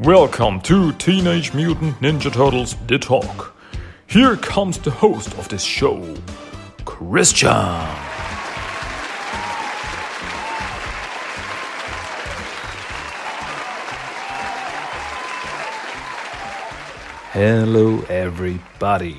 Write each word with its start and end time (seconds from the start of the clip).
Welcome 0.00 0.60
to 0.60 0.92
Teenage 0.92 1.52
Mutant 1.54 1.98
Ninja 1.98 2.32
Turtles 2.32 2.76
The 2.86 3.00
Talk. 3.00 3.56
Here 4.06 4.36
comes 4.36 4.78
the 4.78 4.92
host 4.92 5.36
of 5.36 5.48
this 5.48 5.64
show, 5.64 6.14
Christian. 6.84 7.50
Hello, 17.32 18.00
everybody. 18.02 19.16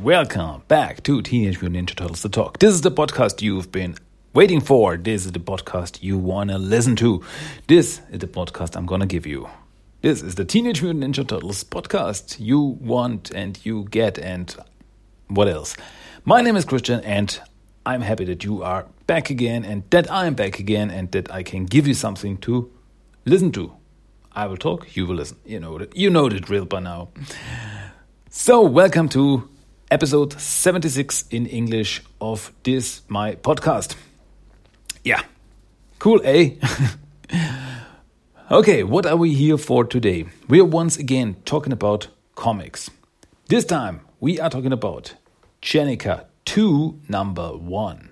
Welcome 0.00 0.62
back 0.66 1.02
to 1.02 1.20
Teenage 1.20 1.60
Mutant 1.60 1.90
Ninja 1.90 1.94
Turtles 1.94 2.22
The 2.22 2.30
Talk. 2.30 2.58
This 2.58 2.72
is 2.72 2.80
the 2.80 2.90
podcast 2.90 3.42
you've 3.42 3.70
been 3.70 3.96
waiting 4.32 4.62
for. 4.62 4.96
This 4.96 5.26
is 5.26 5.32
the 5.32 5.40
podcast 5.40 6.02
you 6.02 6.16
want 6.16 6.48
to 6.48 6.56
listen 6.56 6.96
to. 6.96 7.22
This 7.66 8.00
is 8.10 8.20
the 8.20 8.26
podcast 8.26 8.76
I'm 8.76 8.86
going 8.86 9.02
to 9.02 9.06
give 9.06 9.26
you. 9.26 9.50
This 10.02 10.20
is 10.20 10.34
the 10.34 10.44
Teenage 10.44 10.82
Mutant 10.82 11.14
Ninja 11.14 11.24
Turtles 11.24 11.62
podcast 11.62 12.40
you 12.40 12.58
want 12.58 13.30
and 13.30 13.64
you 13.64 13.84
get, 13.84 14.18
and 14.18 14.52
what 15.28 15.46
else? 15.46 15.76
My 16.24 16.42
name 16.42 16.56
is 16.56 16.64
Christian, 16.64 16.98
and 17.04 17.40
I'm 17.86 18.00
happy 18.00 18.24
that 18.24 18.42
you 18.42 18.64
are 18.64 18.86
back 19.06 19.30
again, 19.30 19.64
and 19.64 19.84
that 19.90 20.10
I'm 20.10 20.34
back 20.34 20.58
again, 20.58 20.90
and 20.90 21.12
that 21.12 21.32
I 21.32 21.44
can 21.44 21.66
give 21.66 21.86
you 21.86 21.94
something 21.94 22.36
to 22.38 22.68
listen 23.26 23.52
to. 23.52 23.74
I 24.32 24.46
will 24.46 24.56
talk, 24.56 24.96
you 24.96 25.06
will 25.06 25.14
listen. 25.14 25.36
You 25.46 25.60
know 25.60 25.76
it. 25.78 25.96
You 25.96 26.10
know 26.10 26.28
the 26.28 26.40
drill 26.40 26.64
by 26.64 26.80
now. 26.80 27.10
So, 28.28 28.60
welcome 28.60 29.08
to 29.10 29.48
episode 29.88 30.32
76 30.32 31.26
in 31.30 31.46
English 31.46 32.02
of 32.20 32.50
this 32.64 33.02
my 33.06 33.36
podcast. 33.36 33.94
Yeah, 35.04 35.22
cool, 36.00 36.20
eh? 36.24 36.56
okay, 38.52 38.82
what 38.82 39.06
are 39.06 39.16
we 39.16 39.32
here 39.32 39.56
for 39.56 39.82
today? 39.82 40.26
We 40.46 40.60
are 40.60 40.64
once 40.64 40.98
again 40.98 41.36
talking 41.46 41.72
about 41.72 42.08
comics. 42.34 42.90
This 43.48 43.64
time 43.64 44.02
we 44.20 44.38
are 44.38 44.50
talking 44.50 44.72
about 44.72 45.14
Jennika 45.62 46.26
2 46.44 47.00
number 47.08 47.56
1, 47.56 48.10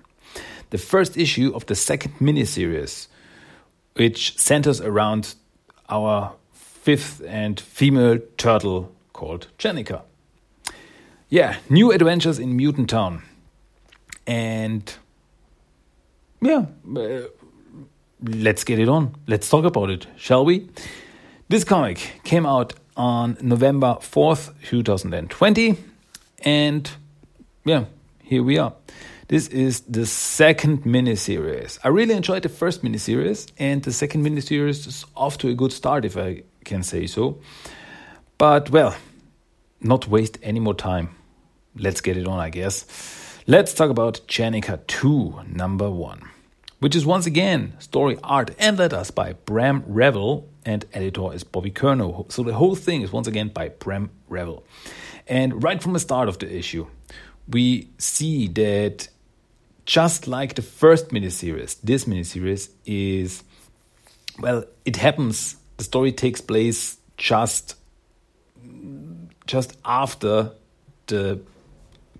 the 0.71 0.79
first 0.79 1.15
issue 1.15 1.51
of 1.53 1.67
the 1.67 1.75
second 1.75 2.15
miniseries, 2.15 3.07
which 3.93 4.35
centers 4.39 4.81
around 4.81 5.35
our 5.89 6.33
fifth 6.53 7.21
and 7.27 7.59
female 7.59 8.17
turtle 8.37 8.91
called 9.13 9.47
Jennika. 9.59 10.01
Yeah, 11.29 11.57
new 11.69 11.91
adventures 11.91 12.39
in 12.39 12.57
Mutant 12.57 12.89
Town. 12.89 13.21
And 14.25 14.91
yeah, 16.41 16.65
uh, 16.97 17.27
let's 18.21 18.63
get 18.63 18.79
it 18.79 18.89
on. 18.89 19.15
Let's 19.27 19.49
talk 19.49 19.65
about 19.65 19.89
it, 19.89 20.07
shall 20.17 20.45
we? 20.45 20.69
This 21.49 21.63
comic 21.63 22.21
came 22.23 22.45
out 22.45 22.73
on 22.95 23.37
November 23.41 23.97
4th, 23.99 24.53
2020. 24.63 25.77
And 26.43 26.89
yeah, 27.65 27.85
here 28.23 28.43
we 28.43 28.57
are. 28.57 28.73
This 29.27 29.47
is 29.47 29.81
the 29.81 30.05
second 30.05 30.83
miniseries. 30.83 31.79
I 31.83 31.87
really 31.87 32.13
enjoyed 32.15 32.43
the 32.43 32.49
first 32.49 32.83
miniseries, 32.83 33.49
and 33.57 33.81
the 33.81 33.93
second 33.93 34.25
miniseries 34.25 34.85
is 34.87 35.05
off 35.15 35.37
to 35.37 35.47
a 35.47 35.53
good 35.53 35.71
start, 35.71 36.03
if 36.03 36.17
I 36.17 36.43
can 36.65 36.83
say 36.83 37.07
so. 37.07 37.39
But 38.37 38.71
well, 38.71 38.95
not 39.79 40.07
waste 40.07 40.37
any 40.43 40.59
more 40.59 40.73
time. 40.73 41.15
Let's 41.77 42.01
get 42.01 42.17
it 42.17 42.27
on, 42.27 42.39
I 42.39 42.49
guess. 42.49 42.85
Let's 43.47 43.73
talk 43.73 43.89
about 43.89 44.21
Jennika 44.27 44.85
2, 44.87 45.43
number 45.47 45.89
1, 45.89 46.21
which 46.81 46.95
is 46.95 47.05
once 47.05 47.27
again 47.27 47.73
story, 47.77 48.17
art, 48.23 48.49
and 48.57 48.77
letters 48.79 49.11
by 49.11 49.33
Brahm 49.33 49.83
Revel, 49.85 50.49
and 50.65 50.83
editor 50.93 51.31
is 51.31 51.43
Bobby 51.43 51.69
Curnow. 51.69 52.29
So 52.31 52.41
the 52.41 52.53
whole 52.53 52.75
thing 52.75 53.03
is 53.03 53.11
once 53.11 53.27
again 53.27 53.49
by 53.49 53.69
Brahm 53.69 54.09
Revel. 54.27 54.63
And 55.27 55.63
right 55.63 55.81
from 55.81 55.93
the 55.93 55.99
start 55.99 56.27
of 56.27 56.39
the 56.39 56.51
issue, 56.51 56.87
we 57.47 57.87
see 57.99 58.47
that 58.47 59.09
just 59.85 60.27
like 60.27 60.55
the 60.55 60.63
first 60.63 61.09
miniseries, 61.09 61.77
this 61.83 62.05
miniseries 62.05 62.69
is, 62.83 63.43
well, 64.39 64.65
it 64.83 64.95
happens, 64.95 65.57
the 65.77 65.83
story 65.83 66.11
takes 66.11 66.41
place 66.41 66.97
just 67.15 67.75
just 69.45 69.77
after 69.85 70.51
the 71.07 71.39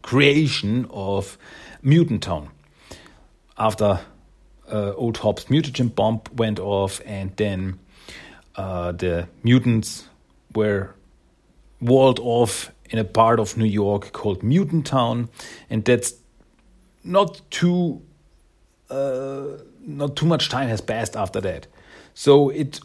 creation 0.03 0.85
of 0.91 1.37
Mutant 1.81 2.21
Town. 2.21 2.49
After 3.57 4.01
uh, 4.71 4.93
Old 4.95 5.17
Hob's 5.17 5.45
mutagen 5.45 5.93
bomb 5.93 6.21
went 6.35 6.59
off, 6.59 7.01
and 7.05 7.35
then 7.37 7.79
uh, 8.55 8.91
the 8.93 9.27
mutants 9.43 10.07
were 10.53 10.95
walled 11.79 12.19
off 12.19 12.71
in 12.89 12.99
a 12.99 13.03
part 13.03 13.39
of 13.39 13.57
New 13.57 13.65
York 13.65 14.11
called 14.11 14.43
Mutant 14.43 14.85
Town, 14.85 15.29
and 15.69 15.83
that's 15.83 16.13
not 17.03 17.41
too 17.49 18.01
uh, 18.89 19.57
not 19.79 20.15
too 20.15 20.25
much 20.25 20.49
time 20.49 20.67
has 20.67 20.81
passed 20.81 21.15
after 21.15 21.41
that. 21.41 21.67
So 22.13 22.49
it 22.49 22.79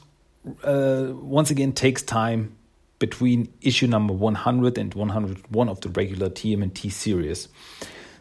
uh, 0.62 1.08
once 1.12 1.50
again 1.50 1.72
takes 1.72 2.02
time 2.02 2.56
between 2.98 3.52
issue 3.60 3.86
number 3.86 4.14
100 4.14 4.78
and 4.78 4.94
101 4.94 5.68
of 5.68 5.80
the 5.80 5.88
regular 5.90 6.30
TMNT 6.30 6.90
series. 6.90 7.48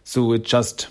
So 0.04 0.34
it 0.34 0.44
just, 0.44 0.88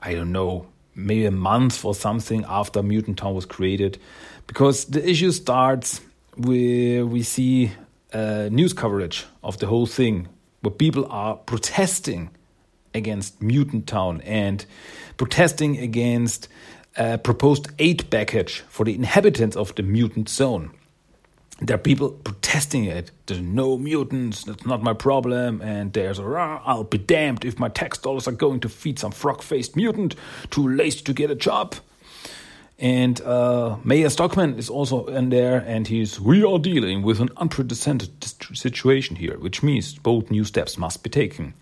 I 0.00 0.14
don't 0.14 0.32
know, 0.32 0.66
maybe 0.98 1.24
a 1.24 1.30
month 1.30 1.84
or 1.84 1.94
something 1.94 2.44
after 2.48 2.82
Mutant 2.82 3.18
Town 3.18 3.34
was 3.34 3.46
created, 3.46 3.98
because 4.46 4.86
the 4.86 5.08
issue 5.08 5.30
starts 5.30 6.00
where 6.36 7.06
we 7.06 7.22
see 7.22 7.72
uh, 8.12 8.48
news 8.50 8.72
coverage 8.72 9.24
of 9.42 9.58
the 9.58 9.66
whole 9.66 9.86
thing, 9.86 10.28
where 10.60 10.72
people 10.72 11.06
are 11.10 11.36
protesting 11.36 12.30
against 12.94 13.40
Mutant 13.40 13.86
Town 13.86 14.20
and 14.22 14.64
protesting 15.16 15.78
against 15.78 16.48
a 16.96 17.16
proposed 17.18 17.68
aid 17.78 18.10
package 18.10 18.60
for 18.68 18.84
the 18.84 18.94
inhabitants 18.94 19.56
of 19.56 19.74
the 19.76 19.82
mutant 19.82 20.28
zone 20.28 20.70
there 21.60 21.74
are 21.74 21.78
people 21.78 22.10
protesting 22.10 22.84
it. 22.84 23.10
There's 23.26 23.40
no 23.40 23.76
mutants, 23.76 24.44
that's 24.44 24.64
not 24.64 24.82
my 24.82 24.92
problem. 24.92 25.60
And 25.60 25.92
there's 25.92 26.20
I'll 26.20 26.84
be 26.84 26.98
damned 26.98 27.44
if 27.44 27.58
my 27.58 27.68
tax 27.68 27.98
dollars 27.98 28.28
are 28.28 28.32
going 28.32 28.60
to 28.60 28.68
feed 28.68 28.98
some 28.98 29.12
frog 29.12 29.42
faced 29.42 29.76
mutant 29.76 30.14
too 30.50 30.68
lazy 30.68 31.00
to 31.04 31.12
get 31.12 31.30
a 31.30 31.34
job. 31.34 31.74
And 32.80 33.20
uh, 33.22 33.76
Mayor 33.82 34.08
Stockman 34.08 34.56
is 34.56 34.70
also 34.70 35.06
in 35.06 35.30
there, 35.30 35.64
and 35.66 35.88
he's, 35.88 36.20
we 36.20 36.44
are 36.44 36.60
dealing 36.60 37.02
with 37.02 37.18
an 37.18 37.28
unprecedented 37.38 38.22
situation 38.56 39.16
here, 39.16 39.36
which 39.36 39.64
means 39.64 39.98
bold 39.98 40.30
new 40.30 40.44
steps 40.44 40.78
must 40.78 41.02
be 41.02 41.10
taken. 41.10 41.54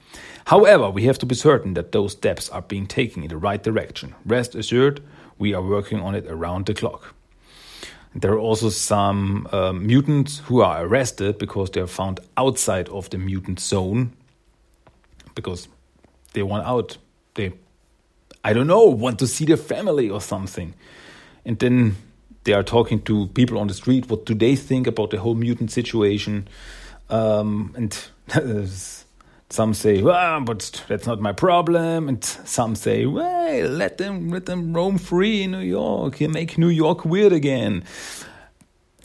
However, 0.44 0.90
we 0.90 1.04
have 1.04 1.18
to 1.20 1.26
be 1.26 1.34
certain 1.34 1.72
that 1.72 1.92
those 1.92 2.12
steps 2.12 2.50
are 2.50 2.60
being 2.60 2.86
taken 2.86 3.22
in 3.22 3.30
the 3.30 3.38
right 3.38 3.62
direction. 3.62 4.14
Rest 4.26 4.54
assured, 4.54 5.02
we 5.38 5.54
are 5.54 5.62
working 5.62 6.00
on 6.00 6.14
it 6.14 6.26
around 6.28 6.66
the 6.66 6.74
clock. 6.74 7.15
There 8.18 8.32
are 8.32 8.38
also 8.38 8.70
some 8.70 9.46
uh, 9.52 9.74
mutants 9.74 10.38
who 10.38 10.62
are 10.62 10.82
arrested 10.86 11.36
because 11.36 11.70
they 11.70 11.82
are 11.82 11.86
found 11.86 12.20
outside 12.38 12.88
of 12.88 13.10
the 13.10 13.18
mutant 13.18 13.60
zone 13.60 14.16
because 15.34 15.68
they 16.32 16.42
want 16.42 16.66
out. 16.66 16.96
They, 17.34 17.52
I 18.42 18.54
don't 18.54 18.66
know, 18.66 18.84
want 18.84 19.18
to 19.18 19.26
see 19.26 19.44
their 19.44 19.58
family 19.58 20.08
or 20.08 20.22
something. 20.22 20.72
And 21.44 21.58
then 21.58 21.96
they 22.44 22.54
are 22.54 22.62
talking 22.62 23.02
to 23.02 23.26
people 23.28 23.58
on 23.58 23.66
the 23.66 23.74
street. 23.74 24.08
What 24.08 24.24
do 24.24 24.34
they 24.34 24.56
think 24.56 24.86
about 24.86 25.10
the 25.10 25.18
whole 25.18 25.34
mutant 25.34 25.70
situation? 25.70 26.48
Um, 27.10 27.74
and 27.76 27.92
Some 29.48 29.74
say, 29.74 30.02
well, 30.02 30.40
but 30.40 30.84
that's 30.88 31.06
not 31.06 31.20
my 31.20 31.32
problem. 31.32 32.08
And 32.08 32.24
some 32.24 32.74
say, 32.74 33.06
well, 33.06 33.68
let 33.68 33.98
them, 33.98 34.30
let 34.30 34.46
them 34.46 34.74
roam 34.74 34.98
free 34.98 35.42
in 35.42 35.52
New 35.52 35.60
York 35.60 36.20
make 36.20 36.58
New 36.58 36.68
York 36.68 37.04
weird 37.04 37.32
again. 37.32 37.84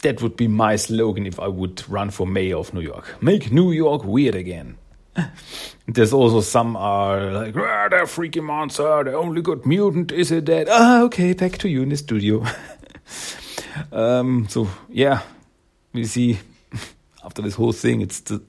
That 0.01 0.21
would 0.23 0.35
be 0.35 0.47
my 0.47 0.77
slogan 0.77 1.27
if 1.27 1.39
I 1.39 1.47
would 1.47 1.87
run 1.87 2.09
for 2.09 2.25
mayor 2.25 2.57
of 2.57 2.73
New 2.73 2.81
York. 2.81 3.21
Make 3.21 3.51
New 3.51 3.71
York 3.71 4.03
weird 4.03 4.33
again. 4.33 4.77
There's 5.87 6.13
also 6.13 6.41
some 6.41 6.75
are 6.75 7.31
like, 7.31 7.55
ah, 7.55 7.87
they're 7.89 8.07
freaky 8.07 8.39
monster, 8.39 9.03
the 9.03 9.13
only 9.13 9.41
good 9.41 9.65
mutant 9.65 10.11
is 10.11 10.31
a 10.31 10.41
that. 10.41 10.67
Ah, 10.69 11.01
okay, 11.03 11.33
back 11.33 11.59
to 11.59 11.69
you 11.69 11.83
in 11.83 11.89
the 11.89 11.97
studio. 11.97 12.43
um, 13.91 14.47
so, 14.49 14.67
yeah, 14.89 15.21
we 15.93 16.05
see 16.05 16.39
after 17.23 17.43
this 17.43 17.55
whole 17.55 17.73
thing, 17.73 18.01
it's 18.01 18.21
the 18.21 18.41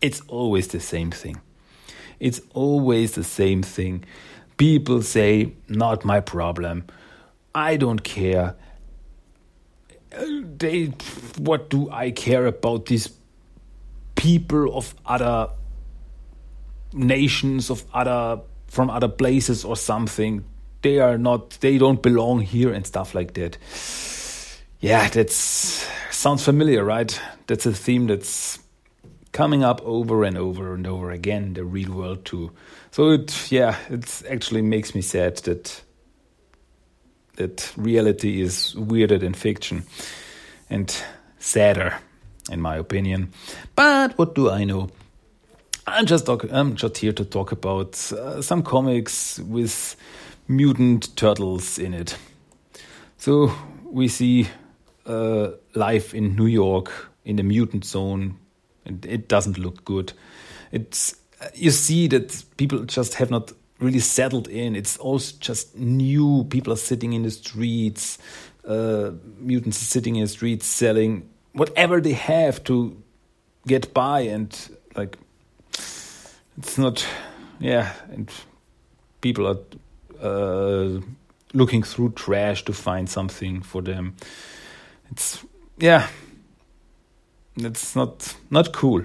it's 0.00 0.20
always 0.28 0.68
the 0.68 0.80
same 0.80 1.10
thing. 1.10 1.40
It's 2.20 2.40
always 2.54 3.12
the 3.12 3.24
same 3.24 3.62
thing. 3.62 4.04
People 4.56 5.02
say, 5.02 5.52
not 5.68 6.04
my 6.04 6.20
problem. 6.20 6.84
I 7.54 7.76
don't 7.76 8.02
care. 8.02 8.54
They, 10.10 10.92
what 11.38 11.68
do 11.68 11.90
I 11.90 12.10
care 12.10 12.46
about 12.46 12.86
these 12.86 13.10
people 14.14 14.74
of 14.76 14.94
other 15.04 15.50
nations, 16.92 17.70
of 17.70 17.84
other, 17.92 18.40
from 18.66 18.88
other 18.88 19.08
places 19.08 19.64
or 19.64 19.76
something? 19.76 20.44
They 20.82 21.00
are 21.00 21.18
not, 21.18 21.50
they 21.60 21.76
don't 21.78 22.02
belong 22.02 22.40
here 22.40 22.72
and 22.72 22.86
stuff 22.86 23.14
like 23.14 23.34
that. 23.34 23.58
yeah, 24.80 25.08
that 25.10 25.30
sounds 25.30 26.44
familiar, 26.44 26.84
right? 26.84 27.20
That's 27.46 27.66
a 27.66 27.72
theme 27.72 28.06
that's 28.06 28.58
coming 29.36 29.62
up 29.62 29.82
over 29.84 30.24
and 30.24 30.38
over 30.38 30.72
and 30.74 30.86
over 30.86 31.10
again, 31.10 31.52
the 31.52 31.62
real 31.62 31.92
world 31.92 32.24
too. 32.24 32.50
So 32.90 33.10
it, 33.10 33.52
yeah, 33.52 33.76
it 33.90 34.22
actually 34.30 34.62
makes 34.62 34.94
me 34.94 35.02
sad 35.02 35.36
that 35.44 35.82
that 37.36 37.70
reality 37.76 38.40
is 38.40 38.74
weirder 38.74 39.18
than 39.18 39.34
fiction 39.34 39.84
and 40.70 41.04
sadder, 41.38 41.98
in 42.50 42.62
my 42.62 42.76
opinion. 42.76 43.30
But 43.74 44.16
what 44.16 44.34
do 44.34 44.48
I 44.48 44.64
know? 44.64 44.88
I'm 45.86 46.06
just 46.06 46.24
talk, 46.24 46.46
I'm 46.50 46.74
just 46.74 46.96
here 46.96 47.12
to 47.12 47.24
talk 47.26 47.52
about 47.52 48.12
uh, 48.12 48.40
some 48.40 48.62
comics 48.62 49.38
with 49.40 49.96
mutant 50.48 51.14
turtles 51.14 51.78
in 51.78 51.92
it. 51.92 52.16
So 53.18 53.52
we 53.84 54.08
see 54.08 54.48
uh, 55.04 55.50
life 55.74 56.14
in 56.14 56.36
New 56.36 56.46
York 56.46 56.90
in 57.26 57.36
the 57.36 57.42
mutant 57.42 57.84
zone, 57.84 58.38
and 58.86 59.04
it 59.04 59.28
doesn't 59.28 59.58
look 59.58 59.84
good. 59.84 60.12
It's 60.72 61.16
you 61.54 61.70
see 61.70 62.08
that 62.08 62.44
people 62.56 62.84
just 62.84 63.14
have 63.14 63.30
not 63.30 63.52
really 63.78 63.98
settled 63.98 64.48
in. 64.48 64.74
It's 64.74 64.96
also 64.96 65.36
just 65.40 65.76
new. 65.76 66.44
People 66.48 66.72
are 66.72 66.78
sitting 66.78 67.12
in 67.12 67.22
the 67.22 67.30
streets. 67.30 68.18
Uh, 68.66 69.12
mutants 69.38 69.80
are 69.82 69.84
sitting 69.84 70.16
in 70.16 70.22
the 70.22 70.28
streets 70.28 70.66
selling 70.66 71.28
whatever 71.52 72.00
they 72.00 72.12
have 72.12 72.62
to 72.64 73.00
get 73.66 73.92
by, 73.94 74.20
and 74.20 74.70
like 74.94 75.18
it's 76.58 76.78
not, 76.78 77.06
yeah, 77.58 77.92
and 78.10 78.30
people 79.20 79.46
are 79.46 79.58
uh, 80.20 81.00
looking 81.52 81.82
through 81.82 82.10
trash 82.12 82.64
to 82.64 82.72
find 82.72 83.08
something 83.08 83.62
for 83.62 83.82
them. 83.82 84.16
It's 85.10 85.44
yeah, 85.78 86.08
it's 87.56 87.96
not 87.96 88.36
not 88.50 88.72
cool. 88.72 89.04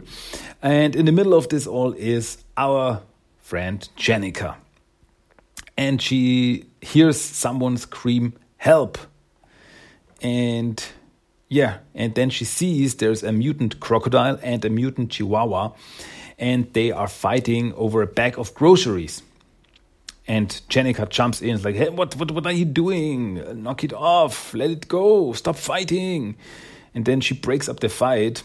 And 0.61 0.95
in 0.95 1.05
the 1.05 1.11
middle 1.11 1.33
of 1.33 1.49
this 1.49 1.67
all 1.67 1.93
is 1.93 2.43
our 2.57 3.01
friend 3.39 3.87
Jennika. 3.97 4.55
And 5.77 6.01
she 6.01 6.65
hears 6.81 7.19
someone 7.19 7.77
scream, 7.77 8.33
Help! 8.57 8.97
And 10.21 10.83
yeah, 11.49 11.79
and 11.93 12.15
then 12.15 12.29
she 12.29 12.45
sees 12.45 12.95
there's 12.95 13.23
a 13.23 13.31
mutant 13.31 13.79
crocodile 13.79 14.39
and 14.41 14.63
a 14.63 14.69
mutant 14.69 15.11
chihuahua, 15.11 15.71
and 16.37 16.71
they 16.73 16.91
are 16.91 17.07
fighting 17.07 17.73
over 17.73 18.01
a 18.01 18.07
bag 18.07 18.39
of 18.39 18.53
groceries. 18.53 19.21
And 20.27 20.49
Jennika 20.69 21.09
jumps 21.09 21.41
in, 21.41 21.61
like, 21.61 21.75
hey, 21.75 21.89
what, 21.89 22.15
what, 22.15 22.31
what 22.31 22.45
are 22.45 22.53
you 22.53 22.63
doing? 22.63 23.63
Knock 23.63 23.83
it 23.83 23.91
off, 23.91 24.53
let 24.53 24.69
it 24.69 24.87
go, 24.87 25.33
stop 25.33 25.57
fighting. 25.57 26.37
And 26.93 27.05
then 27.05 27.21
she 27.21 27.33
breaks 27.33 27.69
up 27.69 27.79
the 27.79 27.89
fight, 27.89 28.43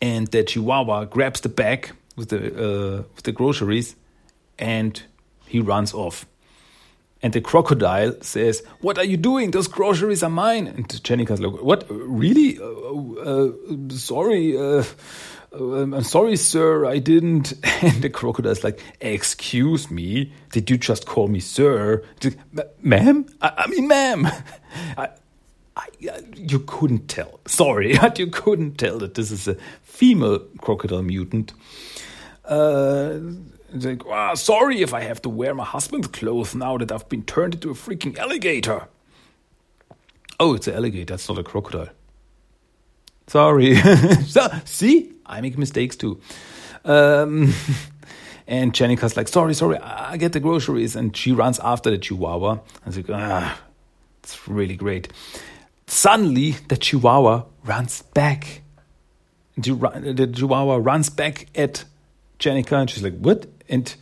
and 0.00 0.26
the 0.28 0.42
chihuahua 0.42 1.04
grabs 1.04 1.40
the 1.40 1.48
bag 1.48 1.92
with 2.16 2.30
the, 2.30 2.38
uh, 2.38 3.02
with 3.14 3.24
the 3.24 3.32
groceries, 3.32 3.96
and 4.58 5.02
he 5.46 5.60
runs 5.60 5.94
off. 5.94 6.26
And 7.22 7.32
the 7.32 7.40
crocodile 7.40 8.14
says, 8.20 8.62
What 8.80 8.98
are 8.98 9.04
you 9.04 9.16
doing? 9.16 9.50
Those 9.50 9.68
groceries 9.68 10.22
are 10.22 10.30
mine. 10.30 10.66
And 10.66 10.88
Jennika's 10.88 11.40
like, 11.40 11.62
What? 11.62 11.86
Really? 11.88 12.58
Uh, 12.58 12.70
uh, 13.20 13.52
sorry. 13.88 14.56
Uh, 14.56 14.84
I'm 15.52 15.94
uh, 15.94 16.02
sorry, 16.02 16.36
sir, 16.36 16.84
I 16.84 16.98
didn't. 16.98 17.54
And 17.82 18.02
the 18.02 18.10
crocodile's 18.10 18.62
like, 18.62 18.80
Excuse 19.00 19.90
me, 19.90 20.32
did 20.52 20.68
you 20.70 20.76
just 20.76 21.06
call 21.06 21.28
me 21.28 21.40
sir? 21.40 22.04
Ma'am? 22.82 23.26
I, 23.40 23.52
I, 23.58 23.66
mean, 23.68 23.88
ma'am. 23.88 24.28
I, 25.76 25.88
you 26.34 26.60
couldn't 26.60 27.08
tell. 27.08 27.40
Sorry, 27.46 27.96
but 28.00 28.18
you 28.18 28.28
couldn't 28.28 28.78
tell 28.78 28.98
that 28.98 29.14
this 29.14 29.30
is 29.30 29.46
a 29.46 29.56
female 29.82 30.40
crocodile 30.60 31.02
mutant. 31.02 31.52
Uh, 32.44 33.18
like, 33.72 34.02
oh, 34.06 34.34
sorry 34.36 34.80
if 34.80 34.94
I 34.94 35.00
have 35.00 35.20
to 35.22 35.28
wear 35.28 35.54
my 35.54 35.64
husband's 35.64 36.06
clothes 36.06 36.54
now 36.54 36.78
that 36.78 36.92
I've 36.92 37.08
been 37.08 37.24
turned 37.24 37.54
into 37.54 37.70
a 37.70 37.74
freaking 37.74 38.16
alligator. 38.16 38.86
Oh, 40.38 40.54
it's 40.54 40.68
an 40.68 40.74
alligator, 40.74 41.14
it's 41.14 41.28
not 41.28 41.38
a 41.38 41.42
crocodile. 41.42 41.88
Sorry. 43.26 43.74
so, 44.26 44.48
see, 44.64 45.12
I 45.26 45.40
make 45.40 45.58
mistakes 45.58 45.96
too. 45.96 46.20
Um, 46.84 47.52
and 48.46 48.72
Jennika's 48.72 49.16
like, 49.16 49.28
sorry, 49.28 49.54
sorry, 49.54 49.78
I 49.78 50.16
get 50.16 50.32
the 50.32 50.40
groceries. 50.40 50.94
And 50.94 51.16
she 51.16 51.32
runs 51.32 51.58
after 51.58 51.90
the 51.90 51.98
chihuahua. 51.98 52.58
Like, 52.86 53.10
ah, 53.10 53.60
it's 54.22 54.46
really 54.46 54.76
great. 54.76 55.08
Suddenly, 55.86 56.52
the 56.68 56.76
chihuahua 56.76 57.44
runs 57.64 58.02
back. 58.02 58.62
The 59.56 60.30
chihuahua 60.34 60.76
runs 60.76 61.10
back 61.10 61.46
at 61.54 61.84
Jennika, 62.38 62.72
and 62.72 62.90
she's 62.90 63.02
like, 63.02 63.16
what? 63.18 63.46
And 63.68 63.94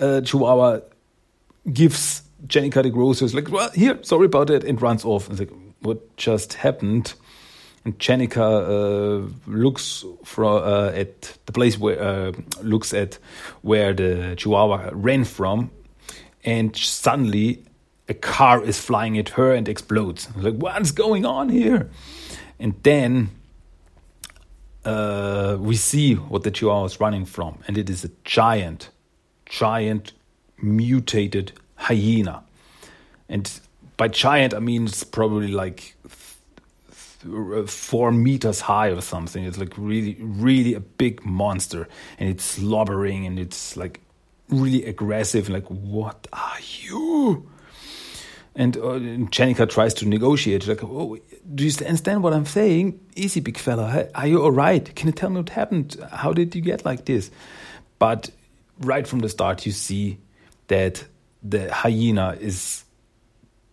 uh, 0.00 0.20
Chihuahua 0.20 0.80
gives 1.72 2.22
Jennika 2.46 2.82
the 2.82 2.90
groceries, 2.90 3.34
like, 3.34 3.50
well, 3.50 3.70
here, 3.70 3.98
sorry 4.02 4.26
about 4.26 4.50
it, 4.50 4.64
and 4.64 4.80
runs 4.80 5.04
off. 5.04 5.28
And 5.28 5.38
like, 5.38 5.50
what 5.80 6.16
just 6.16 6.54
happened? 6.54 7.14
And 7.84 7.98
Jennika 7.98 8.38
uh, 8.38 9.28
looks 9.46 10.04
for, 10.24 10.44
uh, 10.44 10.92
at 10.92 11.38
the 11.46 11.52
place 11.52 11.78
where 11.78 12.00
uh, 12.00 12.32
looks 12.62 12.92
at 12.92 13.18
where 13.62 13.92
the 13.92 14.34
Chihuahua 14.36 14.90
ran 14.92 15.24
from, 15.24 15.70
and 16.44 16.76
suddenly 16.76 17.64
a 18.08 18.14
car 18.14 18.62
is 18.62 18.78
flying 18.80 19.18
at 19.18 19.30
her 19.30 19.52
and 19.52 19.68
explodes. 19.68 20.28
Like, 20.36 20.54
what's 20.54 20.92
going 20.92 21.26
on 21.26 21.48
here? 21.50 21.90
And 22.58 22.74
then 22.82 23.30
uh, 24.84 25.56
we 25.60 25.76
see 25.76 26.14
what 26.14 26.42
the 26.42 26.50
Chihuahua 26.50 26.86
is 26.86 27.00
running 27.00 27.26
from, 27.26 27.58
and 27.66 27.76
it 27.76 27.90
is 27.90 28.04
a 28.04 28.10
giant, 28.24 28.90
giant 29.46 30.12
mutated 30.60 31.52
hyena. 31.76 32.42
And 33.28 33.60
by 33.96 34.08
giant, 34.08 34.54
I 34.54 34.60
mean 34.60 34.86
it's 34.86 35.04
probably 35.04 35.48
like 35.48 35.94
four 37.66 38.12
meters 38.12 38.60
high 38.60 38.88
or 38.88 39.00
something. 39.00 39.44
It's 39.44 39.58
like 39.58 39.74
really, 39.76 40.16
really 40.20 40.74
a 40.74 40.80
big 40.80 41.24
monster, 41.24 41.88
and 42.18 42.28
it's 42.30 42.44
slobbering 42.44 43.26
and 43.26 43.38
it's 43.38 43.76
like 43.76 44.00
really 44.48 44.84
aggressive. 44.86 45.48
Like, 45.48 45.66
what 45.66 46.26
are 46.32 46.60
you? 46.80 47.48
And, 48.58 48.76
uh, 48.76 49.66
tries 49.66 49.94
to 49.94 50.06
negotiate. 50.06 50.66
Like, 50.66 50.82
oh, 50.82 51.16
do 51.54 51.64
you 51.64 51.72
understand 51.86 52.22
what 52.24 52.34
I'm 52.34 52.44
saying? 52.44 52.98
Easy, 53.14 53.40
big 53.40 53.56
fella. 53.56 54.08
Are 54.14 54.26
you 54.26 54.42
all 54.42 54.50
right? 54.50 54.94
Can 54.96 55.06
you 55.06 55.12
tell 55.12 55.30
me 55.30 55.36
what 55.36 55.50
happened? 55.50 55.96
How 56.10 56.32
did 56.32 56.54
you 56.56 56.60
get 56.60 56.84
like 56.84 57.04
this? 57.04 57.30
But 58.00 58.30
right 58.80 59.06
from 59.06 59.20
the 59.20 59.28
start, 59.28 59.64
you 59.64 59.72
see 59.72 60.18
that 60.66 61.04
the 61.42 61.72
hyena 61.72 62.36
is 62.40 62.84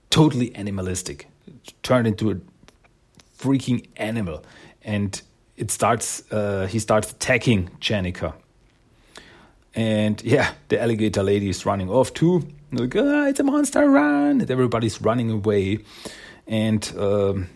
totally 0.10 0.56
animalistic, 0.56 1.28
turned 1.84 2.08
into 2.08 2.32
a 2.32 2.36
freaking 3.38 3.86
animal, 3.98 4.46
and 4.84 5.22
it 5.58 5.72
starts. 5.72 6.24
Uh, 6.32 6.68
he 6.68 6.80
starts 6.80 7.12
attacking 7.12 7.70
Jennika, 7.82 8.34
and 9.74 10.22
yeah, 10.24 10.52
the 10.70 10.82
alligator 10.82 11.24
lady 11.24 11.50
is 11.50 11.66
running 11.66 11.90
off 11.90 12.14
too. 12.14 12.48
Like, 12.76 12.96
ah, 12.96 13.28
it's 13.28 13.40
a 13.40 13.44
monster, 13.44 13.90
run! 13.90 14.42
And 14.42 14.52
everybody's 14.52 15.02
running 15.02 15.32
away, 15.32 15.80
and. 16.48 16.94
Um, 16.98 17.50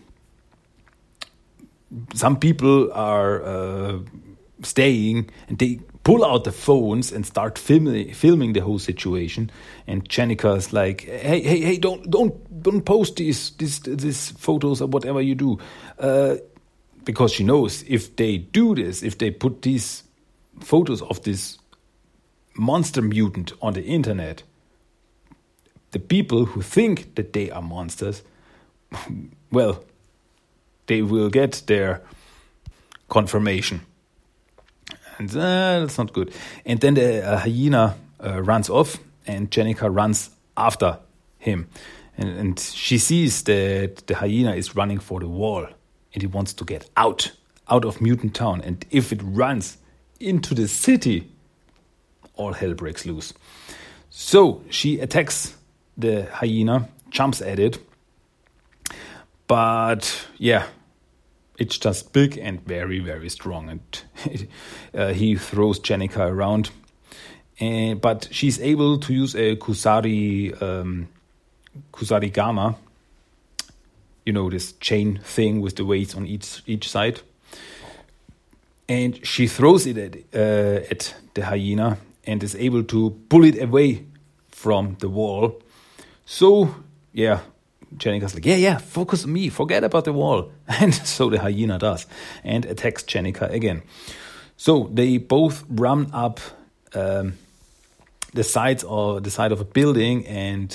some 2.14 2.38
people 2.38 2.92
are 2.92 3.42
uh, 3.42 3.98
staying 4.62 5.30
and 5.48 5.58
they 5.58 5.80
pull 6.04 6.24
out 6.24 6.44
the 6.44 6.52
phones 6.52 7.12
and 7.12 7.26
start 7.26 7.58
filming 7.58 8.12
filming 8.14 8.52
the 8.52 8.60
whole 8.60 8.78
situation. 8.78 9.50
And 9.86 10.08
Jennika's 10.08 10.72
like, 10.72 11.02
"Hey, 11.02 11.40
hey, 11.42 11.60
hey! 11.60 11.76
Don't 11.78 12.10
don't 12.10 12.62
don't 12.62 12.82
post 12.82 13.16
these 13.16 13.50
these 13.58 13.80
these 13.80 14.30
photos 14.32 14.80
or 14.80 14.86
whatever 14.86 15.20
you 15.20 15.34
do," 15.34 15.58
uh, 15.98 16.36
because 17.04 17.32
she 17.32 17.44
knows 17.44 17.84
if 17.88 18.16
they 18.16 18.38
do 18.38 18.74
this, 18.74 19.02
if 19.02 19.18
they 19.18 19.30
put 19.30 19.62
these 19.62 20.04
photos 20.60 21.02
of 21.02 21.22
this 21.22 21.58
monster 22.56 23.02
mutant 23.02 23.52
on 23.62 23.74
the 23.74 23.82
internet, 23.82 24.42
the 25.90 25.98
people 25.98 26.44
who 26.44 26.62
think 26.62 27.14
that 27.14 27.32
they 27.32 27.50
are 27.50 27.62
monsters, 27.62 28.22
well, 29.50 29.84
they 30.86 31.02
will 31.02 31.30
get 31.30 31.62
their 31.66 32.02
confirmation. 33.08 33.80
And 35.18 35.30
uh, 35.30 35.80
that's 35.80 35.98
not 35.98 36.12
good. 36.12 36.32
And 36.64 36.80
then 36.80 36.94
the 36.94 37.26
uh, 37.26 37.38
hyena 37.38 37.96
uh, 38.24 38.42
runs 38.42 38.70
off, 38.70 38.98
and 39.26 39.50
Jennika 39.50 39.94
runs 39.94 40.30
after 40.56 40.98
him. 41.38 41.68
And, 42.16 42.28
and 42.28 42.58
she 42.58 42.98
sees 42.98 43.42
that 43.44 44.06
the 44.06 44.14
hyena 44.14 44.54
is 44.54 44.74
running 44.74 44.98
for 44.98 45.20
the 45.20 45.28
wall, 45.28 45.66
and 46.14 46.22
he 46.22 46.26
wants 46.26 46.52
to 46.54 46.64
get 46.64 46.88
out, 46.96 47.32
out 47.68 47.84
of 47.84 48.00
Mutant 48.00 48.34
Town. 48.34 48.60
And 48.62 48.84
if 48.90 49.12
it 49.12 49.20
runs 49.22 49.78
into 50.18 50.54
the 50.54 50.68
city, 50.68 51.30
all 52.34 52.52
hell 52.52 52.74
breaks 52.74 53.04
loose. 53.04 53.34
So 54.08 54.62
she 54.70 55.00
attacks 55.00 55.56
the 56.00 56.26
hyena, 56.32 56.88
jumps 57.10 57.40
at 57.40 57.58
it, 57.58 57.78
but 59.46 60.26
yeah, 60.38 60.66
it's 61.58 61.76
just 61.76 62.12
big 62.12 62.38
and 62.38 62.60
very 62.64 63.00
very 63.00 63.28
strong, 63.28 63.68
and 63.68 64.48
uh, 64.94 65.12
he 65.12 65.36
throws 65.36 65.80
Jennika 65.80 66.28
around. 66.30 66.70
And, 67.62 68.00
but 68.00 68.28
she's 68.30 68.58
able 68.60 68.98
to 69.00 69.12
use 69.12 69.34
a 69.34 69.54
Kusari 69.56 70.60
um, 70.62 71.08
Kusarigama, 71.92 72.76
you 74.24 74.32
know 74.32 74.50
this 74.50 74.72
chain 74.74 75.18
thing 75.22 75.60
with 75.60 75.76
the 75.76 75.84
weights 75.84 76.14
on 76.14 76.26
each 76.26 76.62
each 76.66 76.88
side, 76.88 77.20
and 78.88 79.24
she 79.26 79.46
throws 79.46 79.86
it 79.86 79.98
at 79.98 80.16
uh, 80.34 80.84
at 80.90 81.14
the 81.34 81.44
hyena 81.44 81.98
and 82.24 82.42
is 82.42 82.54
able 82.54 82.84
to 82.84 83.10
pull 83.28 83.44
it 83.44 83.60
away 83.60 84.04
from 84.48 84.96
the 85.00 85.08
wall. 85.08 85.60
So 86.32 86.76
yeah, 87.12 87.40
Jennika's 87.96 88.34
like, 88.34 88.46
yeah, 88.46 88.54
yeah, 88.54 88.78
focus 88.78 89.24
on 89.24 89.32
me, 89.32 89.48
forget 89.48 89.82
about 89.82 90.04
the 90.04 90.12
wall. 90.12 90.52
And 90.80 90.94
so 90.94 91.28
the 91.28 91.40
hyena 91.40 91.76
does 91.76 92.06
and 92.44 92.64
attacks 92.66 93.02
Jennika 93.02 93.50
again. 93.50 93.82
So 94.56 94.88
they 94.94 95.18
both 95.18 95.64
run 95.68 96.08
up 96.12 96.38
um, 96.94 97.32
the 98.32 98.44
sides 98.44 98.84
or 98.84 99.20
the 99.20 99.30
side 99.30 99.50
of 99.50 99.60
a 99.60 99.64
building 99.64 100.24
and 100.28 100.70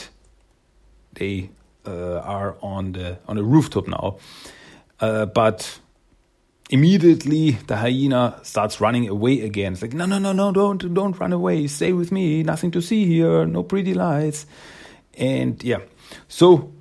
they 1.14 1.52
uh, 1.88 2.20
are 2.20 2.58
on 2.62 2.92
the 2.92 3.18
on 3.26 3.38
the 3.38 3.44
rooftop 3.44 3.88
now. 3.88 4.18
Uh, 5.00 5.26
but 5.26 5.80
immediately 6.70 7.52
the 7.68 7.78
hyena 7.78 8.42
starts 8.44 8.82
running 8.82 9.08
away 9.08 9.40
again. 9.40 9.72
It's 9.72 9.82
like, 9.82 9.94
no, 9.94 10.06
no, 10.06 10.20
no, 10.20 10.34
no, 10.34 10.52
don't 10.52 10.94
don't 10.94 11.18
run 11.18 11.32
away. 11.32 11.68
Stay 11.68 11.94
with 11.94 12.12
me. 12.12 12.44
Nothing 12.44 12.72
to 12.72 12.82
see 12.82 13.06
here. 13.06 13.46
No 13.46 13.64
pretty 13.64 13.94
lights. 13.94 14.46
And 15.18 15.64
yeah, 15.64 15.80
so 16.28 16.72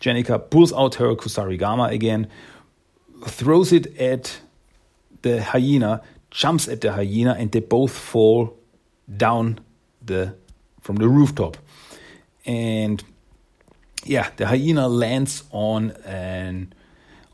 Jennika 0.00 0.50
pulls 0.50 0.72
out 0.72 0.94
her 0.96 1.14
Kusarigama 1.14 1.90
again, 1.90 2.28
throws 3.26 3.72
it 3.72 3.96
at 3.98 4.40
the 5.22 5.42
hyena, 5.42 6.02
jumps 6.30 6.68
at 6.68 6.80
the 6.80 6.92
hyena, 6.92 7.34
and 7.38 7.50
they 7.52 7.60
both 7.60 7.92
fall 7.92 8.56
down 9.16 9.60
the 10.04 10.34
from 10.80 10.96
the 10.96 11.08
rooftop. 11.08 11.56
And 12.46 13.02
yeah, 14.04 14.30
the 14.36 14.46
hyena 14.46 14.88
lands 14.88 15.44
on 15.50 15.90
an 16.04 16.72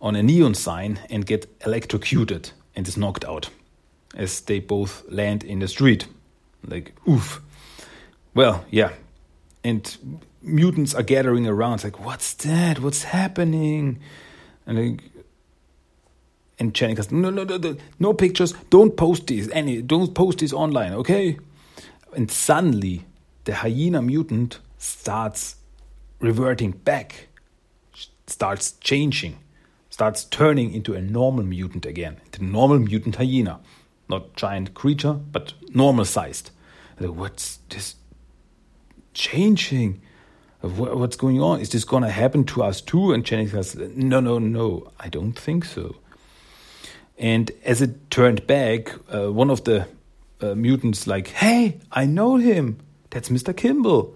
on 0.03 0.17
a 0.17 0.23
neon 0.23 0.55
sign 0.55 0.99
and 1.11 1.25
get 1.25 1.47
electrocuted 1.65 2.51
and 2.75 2.87
is 2.87 2.97
knocked 2.97 3.25
out 3.25 3.51
as 4.15 4.41
they 4.41 4.61
both 4.61 5.05
land 5.09 5.45
in 5.45 5.61
the 5.61 5.69
street. 5.69 6.07
Like 6.67 6.95
oof. 7.09 7.41
Well, 8.35 8.65
yeah. 8.71 8.93
And 9.65 10.21
mutants 10.43 10.95
are 10.95 11.03
gathering 11.03 11.47
around. 11.47 11.75
It's 11.75 11.85
like, 11.85 12.05
what's 12.05 12.35
that? 12.35 12.81
What's 12.81 13.05
happening? 13.05 14.01
And 14.67 14.79
like, 14.79 15.11
and 16.59 16.75
Channing 16.75 16.97
goes, 16.97 17.11
no, 17.13 17.31
no, 17.31 17.45
no, 17.45 17.59
no, 17.59 17.77
no 17.99 18.15
pictures. 18.15 18.55
Don't 18.71 18.97
post 18.97 19.27
these. 19.27 19.51
Any, 19.51 19.83
don't 19.83 20.15
post 20.15 20.39
these 20.39 20.53
online, 20.53 20.93
okay? 20.95 21.39
And 22.15 22.31
suddenly, 22.31 23.05
the 23.45 23.57
hyena 23.57 24.01
mutant 24.01 24.59
starts 24.79 25.57
reverting 26.21 26.71
back, 26.71 27.29
starts 28.27 28.73
changing, 28.81 29.39
starts 29.91 30.25
turning 30.25 30.73
into 30.73 30.95
a 30.95 31.01
normal 31.03 31.45
mutant 31.45 31.85
again, 31.85 32.21
the 32.33 32.43
normal 32.43 32.79
mutant 32.79 33.17
hyena, 33.17 33.61
not 34.09 34.35
giant 34.35 34.73
creature, 34.73 35.13
but 35.13 35.53
normal 35.75 36.05
sized. 36.07 36.51
What's 36.99 37.59
this 37.69 37.97
changing? 39.13 40.01
What's 40.67 41.17
going 41.17 41.41
on? 41.41 41.61
Is 41.61 41.71
this 41.71 41.85
going 41.85 42.03
to 42.03 42.11
happen 42.11 42.45
to 42.45 42.63
us 42.63 42.81
too? 42.81 43.13
And 43.13 43.25
Jenny 43.25 43.47
says, 43.47 43.75
no, 43.75 44.21
no, 44.21 44.39
no, 44.39 44.91
I 45.01 45.09
don't 45.09 45.33
think 45.33 45.65
so. 45.65 45.97
And 47.19 47.51
as 47.65 47.81
it 47.81 48.11
turned 48.11 48.47
back, 48.47 48.95
uh, 49.13 49.33
one 49.33 49.51
of 49.51 49.65
the 49.65 49.89
uh, 50.41 50.55
mutants 50.55 51.07
like, 51.07 51.29
hey, 51.29 51.81
I 51.91 52.07
know 52.07 52.37
him. 52.37 52.79
That's 53.11 53.29
Mr. 53.29 53.57
Kimball. 53.57 54.15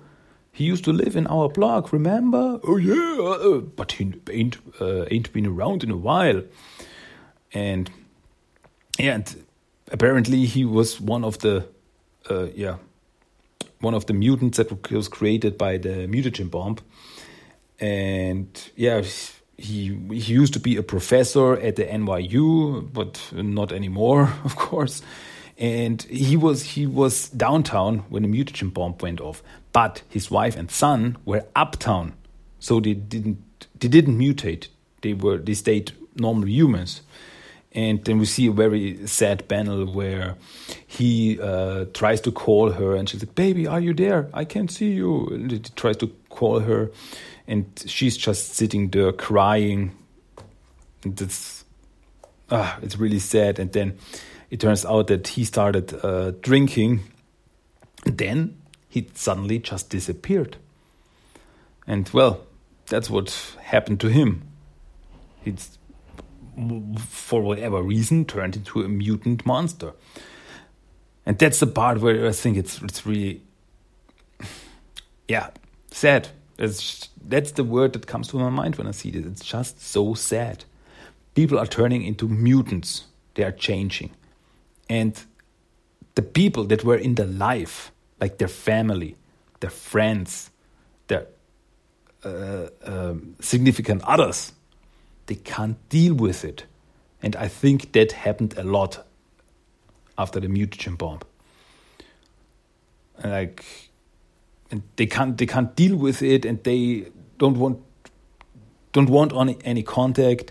He 0.52 0.64
used 0.64 0.84
to 0.84 0.92
live 0.92 1.16
in 1.16 1.26
our 1.28 1.48
block, 1.48 1.92
remember? 1.92 2.60
Oh 2.64 2.76
yeah, 2.76 3.22
uh, 3.22 3.58
but 3.60 3.92
he 3.92 4.12
ain't 4.30 4.58
uh, 4.80 5.04
ain't 5.10 5.32
been 5.32 5.46
around 5.46 5.84
in 5.84 5.90
a 5.90 5.96
while. 5.96 6.42
And 7.54 7.90
yeah, 8.98 9.14
and 9.14 9.44
apparently 9.90 10.44
he 10.46 10.64
was 10.64 11.00
one 11.00 11.24
of 11.24 11.38
the 11.38 11.66
uh, 12.28 12.48
yeah 12.54 12.76
one 13.80 13.94
of 13.94 14.06
the 14.06 14.12
mutants 14.12 14.58
that 14.58 14.90
was 14.90 15.08
created 15.08 15.56
by 15.58 15.78
the 15.78 16.06
mutagen 16.06 16.50
bomb. 16.50 16.76
And 17.78 18.70
yeah, 18.76 19.02
he 19.56 19.98
he 20.12 20.32
used 20.32 20.52
to 20.54 20.60
be 20.60 20.76
a 20.76 20.82
professor 20.82 21.54
at 21.54 21.76
the 21.76 21.84
NYU, 21.84 22.92
but 22.92 23.20
not 23.32 23.72
anymore, 23.72 24.32
of 24.44 24.56
course. 24.56 25.02
And 25.58 26.02
he 26.02 26.36
was 26.36 26.62
he 26.62 26.86
was 26.86 27.28
downtown 27.30 28.00
when 28.08 28.22
the 28.22 28.28
mutagen 28.28 28.72
bomb 28.72 28.96
went 29.00 29.20
off. 29.20 29.42
But 29.72 30.02
his 30.08 30.30
wife 30.30 30.56
and 30.56 30.70
son 30.70 31.16
were 31.24 31.46
uptown, 31.54 32.14
so 32.58 32.80
they 32.80 32.94
didn't 32.94 33.66
they 33.78 33.88
didn't 33.88 34.18
mutate. 34.18 34.68
They 35.02 35.14
were 35.14 35.38
they 35.38 35.54
stayed 35.54 35.92
normal 36.16 36.48
humans 36.48 37.02
and 37.72 38.04
then 38.04 38.18
we 38.18 38.24
see 38.24 38.48
a 38.48 38.52
very 38.52 39.06
sad 39.06 39.46
panel 39.48 39.86
where 39.86 40.36
he 40.86 41.38
uh, 41.40 41.84
tries 41.94 42.20
to 42.22 42.32
call 42.32 42.72
her 42.72 42.96
and 42.96 43.08
she's 43.08 43.22
like 43.22 43.34
baby 43.34 43.66
are 43.66 43.80
you 43.80 43.94
there? 43.94 44.28
I 44.34 44.44
can't 44.44 44.70
see 44.70 44.90
you. 44.90 45.26
And 45.28 45.50
he 45.50 45.58
tries 45.76 45.96
to 45.98 46.08
call 46.30 46.60
her 46.60 46.90
and 47.46 47.66
she's 47.86 48.16
just 48.16 48.54
sitting 48.54 48.90
there 48.90 49.12
crying. 49.12 49.96
And 51.04 51.20
it's 51.20 51.64
ah, 52.50 52.76
it's 52.82 52.96
really 52.96 53.20
sad. 53.20 53.60
And 53.60 53.72
then 53.72 53.98
it 54.50 54.58
turns 54.58 54.84
out 54.84 55.06
that 55.06 55.28
he 55.28 55.44
started 55.44 55.94
uh, 56.04 56.32
drinking. 56.40 57.00
Then 58.04 58.56
he 58.88 59.08
suddenly 59.14 59.60
just 59.60 59.90
disappeared. 59.90 60.56
And 61.86 62.08
well 62.12 62.40
that's 62.86 63.08
what 63.08 63.54
happened 63.62 64.00
to 64.00 64.08
him. 64.08 64.42
He's 65.44 65.78
for 66.98 67.42
whatever 67.42 67.82
reason, 67.82 68.24
turned 68.24 68.56
into 68.56 68.82
a 68.82 68.88
mutant 68.88 69.46
monster. 69.46 69.92
And 71.26 71.38
that's 71.38 71.60
the 71.60 71.66
part 71.66 72.00
where 72.00 72.26
I 72.26 72.32
think 72.32 72.56
it's 72.56 72.80
it's 72.82 73.06
really, 73.06 73.42
yeah, 75.28 75.50
sad. 75.90 76.28
It's, 76.58 77.08
that's 77.22 77.52
the 77.52 77.64
word 77.64 77.92
that 77.92 78.06
comes 78.06 78.28
to 78.28 78.36
my 78.36 78.50
mind 78.50 78.76
when 78.76 78.86
I 78.86 78.90
see 78.90 79.10
this. 79.10 79.24
It's 79.26 79.44
just 79.44 79.80
so 79.80 80.14
sad. 80.14 80.64
People 81.34 81.58
are 81.58 81.66
turning 81.66 82.02
into 82.02 82.28
mutants. 82.28 83.06
They 83.34 83.44
are 83.44 83.52
changing, 83.52 84.10
and 84.88 85.22
the 86.14 86.22
people 86.22 86.64
that 86.64 86.84
were 86.84 86.96
in 86.96 87.14
their 87.14 87.26
life, 87.26 87.92
like 88.20 88.38
their 88.38 88.48
family, 88.48 89.16
their 89.60 89.70
friends, 89.70 90.50
their 91.06 91.26
uh, 92.24 92.66
um, 92.84 93.36
significant 93.40 94.02
others, 94.04 94.52
they 95.30 95.36
can't 95.36 95.88
deal 95.88 96.12
with 96.12 96.44
it. 96.44 96.64
And 97.22 97.36
I 97.36 97.46
think 97.46 97.92
that 97.92 98.10
happened 98.10 98.58
a 98.58 98.64
lot 98.64 99.06
after 100.18 100.40
the 100.40 100.48
mutagen 100.48 100.98
bomb. 100.98 101.20
Like, 103.22 103.64
and 104.72 104.82
they 104.96 105.06
can't 105.06 105.38
they 105.38 105.46
can't 105.46 105.76
deal 105.76 105.96
with 105.96 106.20
it, 106.20 106.44
and 106.44 106.62
they 106.64 107.12
don't 107.38 107.58
want 107.58 107.78
don't 108.92 109.08
want 109.08 109.32
any, 109.32 109.56
any 109.64 109.82
contact. 109.84 110.50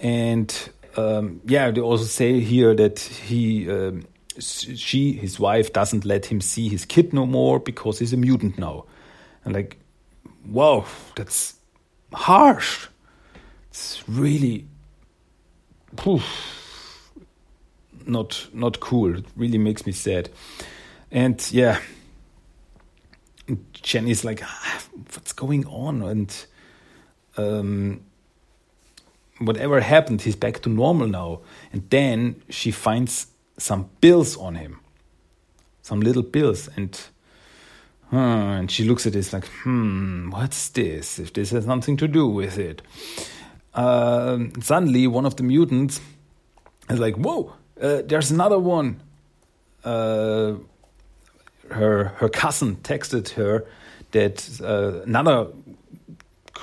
And 0.00 0.50
um, 0.96 1.42
yeah, 1.44 1.70
they 1.70 1.82
also 1.82 2.04
say 2.04 2.40
here 2.40 2.74
that 2.74 2.98
he. 2.98 3.70
Um, 3.70 4.06
she, 4.36 5.12
his 5.12 5.38
wife, 5.38 5.72
doesn't 5.72 6.04
let 6.04 6.26
him 6.26 6.40
see 6.40 6.68
his 6.68 6.84
kid 6.84 7.12
no 7.12 7.24
more 7.24 7.60
because 7.60 8.00
he's 8.00 8.12
a 8.12 8.16
mutant 8.16 8.58
now. 8.58 8.84
And 9.44 9.54
like, 9.54 9.78
wow, 10.44 10.86
that's 11.14 11.54
harsh 12.12 12.88
it's 13.74 14.08
really 14.08 14.66
not 18.06 18.48
not 18.52 18.78
cool. 18.78 19.18
It 19.18 19.24
really 19.36 19.58
makes 19.58 19.84
me 19.84 19.90
sad. 19.90 20.30
And 21.10 21.44
yeah, 21.50 21.80
Jenny's 23.72 24.24
like, 24.24 24.42
ah, 24.44 24.82
what's 25.12 25.32
going 25.32 25.66
on? 25.66 26.02
And 26.02 26.46
um, 27.36 28.02
whatever 29.38 29.80
happened, 29.80 30.22
he's 30.22 30.36
back 30.36 30.62
to 30.62 30.68
normal 30.68 31.08
now. 31.08 31.40
And 31.72 31.90
then 31.90 32.42
she 32.48 32.70
finds 32.70 33.26
some 33.58 33.90
bills 34.00 34.36
on 34.36 34.54
him, 34.54 34.78
some 35.82 36.00
little 36.00 36.22
bills, 36.22 36.68
and 36.76 36.96
uh, 38.12 38.58
and 38.60 38.70
she 38.70 38.84
looks 38.84 39.04
at 39.04 39.14
this 39.14 39.32
like, 39.32 39.46
hmm, 39.64 40.30
what's 40.30 40.68
this? 40.68 41.18
If 41.18 41.32
this 41.32 41.50
has 41.50 41.64
something 41.64 41.96
to 41.96 42.06
do 42.06 42.28
with 42.28 42.56
it 42.56 42.82
uh, 43.74 44.38
suddenly 44.60 45.06
one 45.06 45.26
of 45.26 45.36
the 45.36 45.42
mutants 45.42 46.00
is 46.88 46.98
like, 46.98 47.16
"Whoa, 47.16 47.52
uh, 47.80 48.02
there's 48.06 48.30
another 48.30 48.58
one." 48.58 49.02
Uh, 49.84 50.54
her 51.70 52.04
her 52.16 52.28
cousin 52.28 52.76
texted 52.76 53.30
her 53.30 53.66
that 54.12 54.48
uh, 54.62 55.02
another 55.02 55.48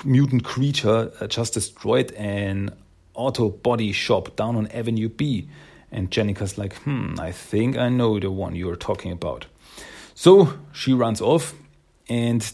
mutant 0.05 0.43
creature 0.43 1.11
uh, 1.19 1.27
just 1.27 1.53
destroyed 1.53 2.11
an 2.13 2.71
auto 3.13 3.49
body 3.49 3.91
shop 3.91 4.35
down 4.35 4.55
on 4.55 4.67
Avenue 4.67 5.09
B. 5.09 5.49
And 5.91 6.09
Jennika's 6.09 6.57
like, 6.57 6.75
hmm, 6.83 7.15
I 7.19 7.33
think 7.33 7.77
I 7.77 7.89
know 7.89 8.19
the 8.19 8.31
one 8.31 8.55
you're 8.55 8.77
talking 8.77 9.11
about. 9.11 9.47
So 10.15 10.53
she 10.71 10.93
runs 10.93 11.19
off, 11.19 11.53
and 12.07 12.49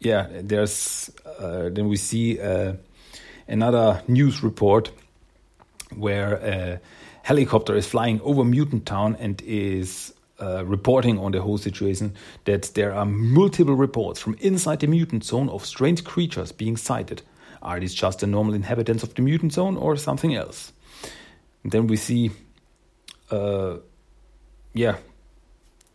yeah, 0.00 0.26
there's 0.42 1.10
uh, 1.38 1.68
then 1.70 1.88
we 1.88 1.96
see 1.96 2.38
another 3.48 4.02
news 4.06 4.42
report 4.42 4.90
where 5.96 6.34
a 6.34 6.80
helicopter 7.22 7.74
is 7.74 7.86
flying 7.86 8.20
over 8.20 8.44
Mutant 8.44 8.86
Town 8.86 9.16
and 9.18 9.42
is 9.42 10.14
uh, 10.40 10.64
reporting 10.64 11.18
on 11.18 11.32
the 11.32 11.42
whole 11.42 11.58
situation 11.58 12.14
that 12.44 12.70
there 12.74 12.92
are 12.92 13.04
multiple 13.04 13.74
reports 13.74 14.20
from 14.20 14.36
inside 14.40 14.80
the 14.80 14.86
mutant 14.86 15.24
zone 15.24 15.48
of 15.48 15.66
strange 15.66 16.04
creatures 16.04 16.52
being 16.52 16.76
sighted. 16.76 17.22
Are 17.60 17.80
these 17.80 17.94
just 17.94 18.20
the 18.20 18.26
normal 18.26 18.54
inhabitants 18.54 19.02
of 19.02 19.14
the 19.14 19.22
mutant 19.22 19.52
zone 19.52 19.76
or 19.76 19.96
something 19.96 20.34
else? 20.34 20.72
And 21.64 21.72
then 21.72 21.88
we 21.88 21.96
see, 21.96 22.30
uh, 23.30 23.78
yeah, 24.74 24.98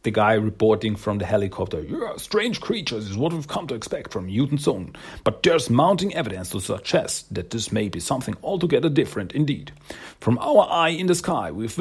the 0.03 0.12
guy 0.12 0.33
reporting 0.33 0.95
from 0.95 1.17
the 1.17 1.25
helicopter, 1.25 1.81
yeah, 1.81 2.15
strange 2.17 2.60
creatures 2.60 3.10
is 3.10 3.17
what 3.17 3.31
we've 3.31 3.48
come 3.48 3.67
to 3.67 3.75
expect 3.75 4.12
from 4.12 4.25
Mutant 4.25 4.60
Zone, 4.62 4.93
but 5.24 5.41
there's 5.43 5.69
mounting 5.69 6.13
evidence 6.13 6.50
to 6.50 6.60
suggest 6.60 7.33
that 7.33 7.50
this 7.50 7.72
may 7.72 7.88
be 7.88 8.01
something 8.01 8.36
altogether 8.43 8.89
different 8.89 9.31
indeed. 9.31 9.72
From 10.19 10.38
our 10.39 10.67
eye 10.69 10.89
in 10.89 11.07
the 11.07 11.15
sky, 11.15 11.51
we've, 11.51 11.77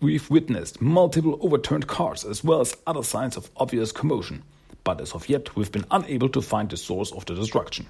we've 0.00 0.30
witnessed 0.30 0.82
multiple 0.82 1.38
overturned 1.40 1.86
cars 1.86 2.24
as 2.24 2.44
well 2.44 2.60
as 2.60 2.76
other 2.86 3.02
signs 3.02 3.36
of 3.36 3.50
obvious 3.56 3.90
commotion, 3.90 4.42
but 4.84 5.00
as 5.00 5.12
of 5.12 5.28
yet, 5.28 5.56
we've 5.56 5.72
been 5.72 5.86
unable 5.90 6.28
to 6.28 6.42
find 6.42 6.68
the 6.70 6.76
source 6.76 7.10
of 7.12 7.24
the 7.24 7.34
destruction. 7.34 7.86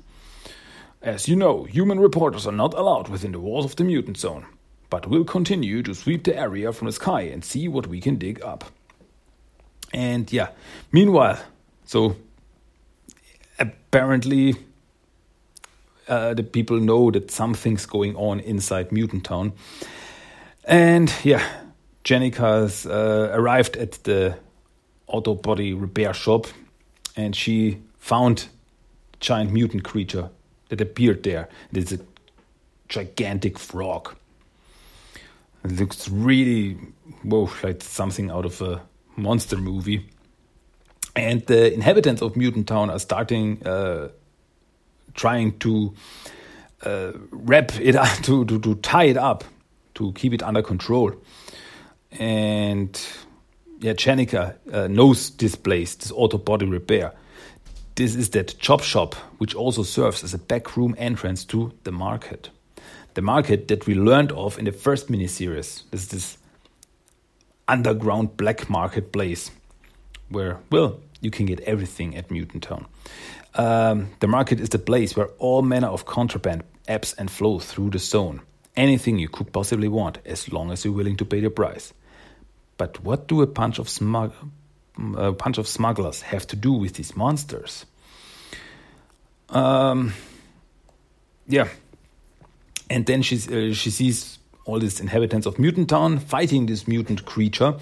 As 1.03 1.29
you 1.29 1.37
know, 1.37 1.65
human 1.65 1.99
reporters 2.01 2.47
are 2.47 2.53
not 2.53 2.73
allowed 2.73 3.09
within 3.09 3.33
the 3.33 3.41
walls 3.41 3.65
of 3.65 3.77
the 3.77 3.85
Mutant 3.85 4.17
Zone, 4.17 4.47
but 4.91 5.09
we'll 5.09 5.25
continue 5.25 5.83
to 5.83 5.95
sweep 5.95 6.23
the 6.23 6.37
area 6.37 6.73
from 6.73 6.87
the 6.87 6.93
sky 6.93 7.23
and 7.23 7.45
see 7.45 7.67
what 7.67 7.89
we 7.89 8.01
can 8.01 8.17
dig 8.17 8.41
up. 8.43 8.65
And 9.93 10.31
yeah, 10.33 10.49
meanwhile, 10.93 11.39
so 11.85 12.17
apparently 13.59 14.55
uh, 16.09 16.35
the 16.35 16.43
people 16.43 16.79
know 16.79 17.11
that 17.11 17.31
something's 17.31 17.87
going 17.87 18.17
on 18.17 18.41
inside 18.41 18.93
Mutant 18.93 19.25
Town. 19.25 19.53
And 20.65 21.13
yeah, 21.23 21.43
Jennika's 22.05 22.87
uh, 22.87 23.31
arrived 23.33 23.77
at 23.77 23.93
the 24.05 24.39
auto 25.07 25.35
body 25.35 25.73
repair 25.73 26.13
shop 26.13 26.47
and 27.17 27.35
she 27.35 27.79
found 27.99 28.49
giant 29.21 29.53
mutant 29.53 29.85
creature 29.85 30.31
that 30.69 30.81
appeared 30.81 31.23
there. 31.23 31.49
It's 31.73 31.93
a 31.93 32.01
gigantic 32.89 33.59
frog. 33.59 34.15
It 35.65 35.73
looks 35.73 36.09
really, 36.09 36.75
whoa, 37.23 37.51
like 37.63 37.83
something 37.83 38.31
out 38.31 38.45
of 38.45 38.61
a 38.61 38.83
monster 39.17 39.57
movie. 39.57 40.09
And 41.15 41.45
the 41.47 41.73
inhabitants 41.73 42.23
of 42.23 42.37
Mutant 42.37 42.69
Town 42.69 42.91
are 42.91 42.99
starting 42.99 43.67
uh, 43.67 44.09
trying 45.15 45.59
to 45.61 45.95
uh, 46.85 47.13
wrap 47.31 47.79
it 47.81 47.97
up, 47.97 48.09
to, 48.23 48.45
to, 48.45 48.61
to 48.61 48.75
tie 48.77 49.05
it 49.05 49.17
up, 49.17 49.45
to 49.95 50.13
keep 50.13 50.33
it 50.33 50.43
under 50.43 50.63
control. 50.63 51.15
And 52.13 53.01
yeah, 53.81 53.93
Jennika 53.93 54.57
uh, 54.73 54.89
knows 54.89 55.31
this 55.31 55.55
place, 55.55 55.95
this 55.95 56.13
auto 56.13 56.39
body 56.39 56.67
repair. 56.67 57.13
This 57.95 58.15
is 58.15 58.31
that 58.31 58.59
chop 58.59 58.83
shop, 58.83 59.15
which 59.39 59.55
also 59.55 59.83
serves 59.83 60.23
as 60.23 60.35
a 60.35 60.39
backroom 60.39 60.95
entrance 60.99 61.45
to 61.47 61.73
the 61.85 61.93
market. 61.93 62.51
The 63.15 63.23
market 63.23 63.69
that 63.69 63.87
we 63.87 63.95
learned 63.95 64.33
of 64.33 64.59
in 64.59 64.67
the 64.67 64.73
first 64.73 65.11
miniseries. 65.11 65.83
This 65.91 66.03
is 66.03 66.09
this 66.09 66.39
underground 67.69 68.37
black 68.37 68.71
marketplace 68.71 69.51
where, 70.29 70.59
well, 70.71 71.01
you 71.21 71.31
can 71.31 71.47
get 71.47 71.61
everything 71.61 72.17
at 72.17 72.31
Mutant 72.31 72.63
Town. 72.63 72.87
Um, 73.55 74.11
the 74.21 74.27
market 74.27 74.61
is 74.61 74.69
the 74.69 74.79
place 74.79 75.17
where 75.17 75.29
all 75.39 75.63
manner 75.63 75.89
of 75.89 76.05
contraband 76.05 76.63
ebbs 76.87 77.15
and 77.15 77.31
flows 77.31 77.65
through 77.65 77.91
the 77.91 77.99
zone. 77.99 78.43
Anything 78.77 79.19
you 79.19 79.29
could 79.29 79.53
possibly 79.53 79.89
want, 79.89 80.19
as 80.27 80.53
long 80.53 80.71
as 80.71 80.85
you're 80.85 80.93
willing 80.93 81.17
to 81.17 81.25
pay 81.25 81.41
the 81.41 81.49
price. 81.51 81.95
But 82.77 83.03
what 83.03 83.27
do 83.27 83.41
a 83.41 83.47
bunch 83.47 83.79
of 83.79 83.89
a 85.17 85.33
bunch 85.33 85.59
of 85.59 85.67
smugglers 85.67 86.23
have 86.23 86.47
to 86.49 86.57
do 86.57 86.73
with 86.73 86.95
these 86.95 87.17
monsters? 87.17 87.87
Um, 89.49 90.13
yeah, 91.47 91.69
and 92.91 93.07
then 93.07 93.23
she 93.23 93.37
uh, 93.37 93.73
she 93.73 93.91
sees 93.91 94.39
all 94.67 94.81
these 94.81 95.01
inhabitants 95.01 95.47
of 95.47 95.59
Mutant 95.59 95.89
Town 95.89 96.19
fighting 96.19 96.67
this 96.67 96.87
mutant 96.87 97.25
creature. 97.25 97.75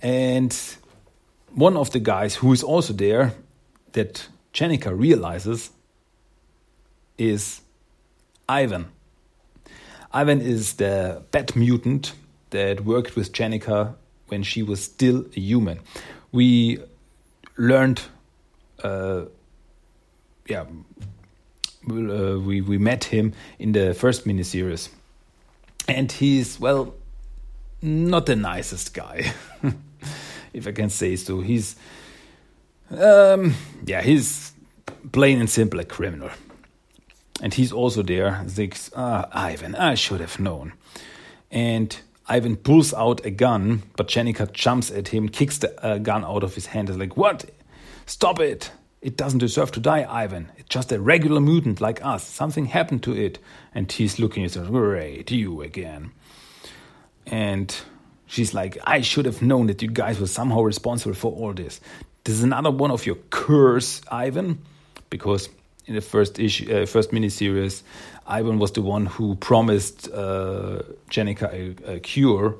And 0.00 0.56
one 1.54 1.76
of 1.76 1.90
the 1.90 2.00
guys 2.00 2.36
who 2.36 2.52
is 2.52 2.62
also 2.62 2.92
there 2.92 3.34
that 3.92 4.28
Jennika 4.54 4.96
realizes 4.96 5.70
is 7.18 7.60
Ivan. 8.48 8.86
Ivan 10.12 10.40
is 10.40 10.74
the 10.74 11.22
bat 11.30 11.56
mutant 11.56 12.14
that 12.50 12.84
worked 12.84 13.16
with 13.16 13.32
Jennika 13.32 13.94
when 14.28 14.42
she 14.42 14.62
was 14.62 14.82
still 14.82 15.26
a 15.36 15.40
human. 15.40 15.80
We 16.30 16.78
learned, 17.56 18.00
uh, 18.82 19.22
yeah, 20.48 20.64
uh, 21.90 22.38
we, 22.38 22.60
we 22.60 22.78
met 22.78 23.04
him 23.04 23.32
in 23.58 23.72
the 23.72 23.92
first 23.94 24.24
miniseries 24.26 24.88
and 25.88 26.12
he's 26.12 26.60
well 26.60 26.94
not 27.80 28.26
the 28.26 28.36
nicest 28.36 28.94
guy 28.94 29.32
if 30.52 30.66
i 30.66 30.72
can 30.72 30.90
say 30.90 31.16
so. 31.16 31.40
He's 31.40 31.76
um, 32.90 33.54
yeah 33.84 34.02
he's 34.02 34.52
plain 35.12 35.40
and 35.40 35.48
simple 35.50 35.80
a 35.80 35.84
criminal. 35.84 36.30
And 37.42 37.54
he's 37.54 37.72
also 37.72 38.02
there 38.02 38.44
thinks 38.48 38.90
ah 38.94 39.28
ivan 39.32 39.74
i 39.74 39.94
should 39.94 40.20
have 40.20 40.38
known. 40.38 40.74
And 41.50 41.98
ivan 42.28 42.56
pulls 42.56 42.94
out 42.94 43.24
a 43.26 43.30
gun 43.30 43.82
but 43.96 44.08
jennika 44.08 44.52
jumps 44.52 44.90
at 44.90 45.08
him 45.08 45.28
kicks 45.28 45.58
the 45.58 45.84
uh, 45.84 45.98
gun 45.98 46.24
out 46.24 46.44
of 46.44 46.54
his 46.54 46.66
hand 46.66 46.88
is 46.90 46.96
like 46.96 47.16
what? 47.16 47.50
Stop 48.06 48.40
it 48.40 48.70
it 49.02 49.16
doesn't 49.16 49.40
deserve 49.40 49.72
to 49.72 49.80
die, 49.80 50.06
Ivan. 50.08 50.50
It's 50.56 50.68
just 50.68 50.92
a 50.92 51.00
regular 51.00 51.40
mutant 51.40 51.80
like 51.80 52.04
us. 52.04 52.24
Something 52.24 52.66
happened 52.66 53.02
to 53.02 53.12
it. 53.12 53.40
And 53.74 53.90
he's 53.90 54.20
looking 54.20 54.44
at 54.44 54.54
her, 54.54 54.64
great, 54.64 55.30
you 55.32 55.60
again. 55.60 56.12
And 57.26 57.74
she's 58.26 58.54
like, 58.54 58.78
I 58.84 59.00
should 59.00 59.26
have 59.26 59.42
known 59.42 59.66
that 59.66 59.82
you 59.82 59.88
guys 59.88 60.20
were 60.20 60.28
somehow 60.28 60.62
responsible 60.62 61.16
for 61.16 61.32
all 61.32 61.52
this. 61.52 61.80
This 62.22 62.36
is 62.36 62.44
another 62.44 62.70
one 62.70 62.92
of 62.92 63.04
your 63.04 63.16
curse, 63.30 64.00
Ivan. 64.08 64.60
Because 65.10 65.48
in 65.86 65.96
the 65.96 66.00
first 66.00 66.38
issue, 66.38 66.72
uh, 66.72 66.86
first 66.86 67.10
miniseries, 67.10 67.82
Ivan 68.24 68.60
was 68.60 68.70
the 68.70 68.82
one 68.82 69.06
who 69.06 69.34
promised 69.34 70.08
uh, 70.12 70.82
Jennika 71.10 71.52
a, 71.52 71.94
a 71.94 72.00
cure 72.00 72.54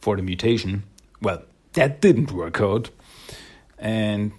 for 0.00 0.16
the 0.16 0.22
mutation. 0.22 0.82
Well, 1.20 1.44
that 1.74 2.00
didn't 2.00 2.32
work 2.32 2.60
out. 2.60 2.90
And 3.78 4.32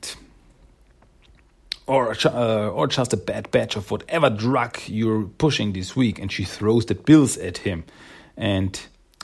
or 1.87 2.15
uh, 2.25 2.69
or 2.69 2.87
just 2.87 3.13
a 3.13 3.17
bad 3.17 3.51
batch 3.51 3.75
of 3.75 3.89
whatever 3.91 4.29
drug 4.29 4.77
you're 4.87 5.23
pushing 5.23 5.73
this 5.73 5.95
week 5.95 6.19
and 6.19 6.31
she 6.31 6.43
throws 6.43 6.85
the 6.85 6.95
pills 6.95 7.37
at 7.37 7.59
him. 7.59 7.83
And 8.37 8.79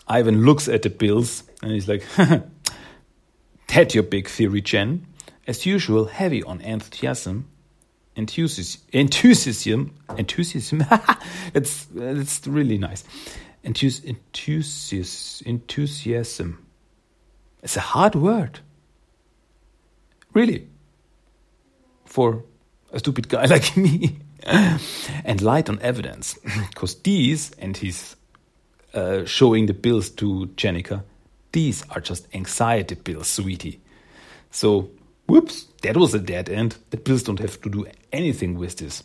Ivan 0.07 0.45
looks 0.45 0.67
at 0.67 0.81
the 0.81 0.89
pills 0.89 1.43
and 1.61 1.71
he's 1.71 1.87
like 1.87 2.03
that 3.67 3.93
your 3.93 4.03
big 4.03 4.27
theory 4.27 4.61
Jen. 4.61 5.05
As 5.47 5.65
usual 5.65 6.05
heavy 6.05 6.43
on 6.43 6.61
enthusiasm 6.61 7.47
enthusiasm 8.15 8.81
enthusiasm 8.91 9.93
enthusiasm. 10.17 10.85
It's 11.53 11.87
it's 11.95 12.45
really 12.45 12.77
nice. 12.77 13.03
Enthusiasm 13.63 14.17
enthusiasm. 15.45 16.65
It's 17.63 17.77
a 17.77 17.81
hard 17.81 18.15
word. 18.15 18.59
Really 20.33 20.67
for 22.09 22.43
a 22.91 22.99
stupid 22.99 23.29
guy 23.29 23.45
like 23.55 23.77
me. 23.77 24.17
and 24.43 25.41
light 25.41 25.69
on 25.69 25.79
evidence. 25.81 26.37
Because 26.69 26.95
these, 27.01 27.51
and 27.59 27.75
he's 27.77 28.15
uh, 28.93 29.25
showing 29.25 29.67
the 29.67 29.73
bills 29.73 30.09
to 30.11 30.47
Jennika, 30.55 31.03
these 31.51 31.83
are 31.89 32.01
just 32.01 32.27
anxiety 32.33 32.95
pills, 32.95 33.27
sweetie. 33.27 33.81
So, 34.51 34.91
whoops, 35.27 35.65
that 35.83 35.97
was 35.97 36.13
a 36.13 36.19
dead 36.19 36.49
end. 36.49 36.77
The 36.89 36.97
pills 36.97 37.23
don't 37.23 37.39
have 37.39 37.59
to 37.61 37.69
do 37.69 37.85
anything 38.11 38.57
with 38.57 38.77
this. 38.77 39.03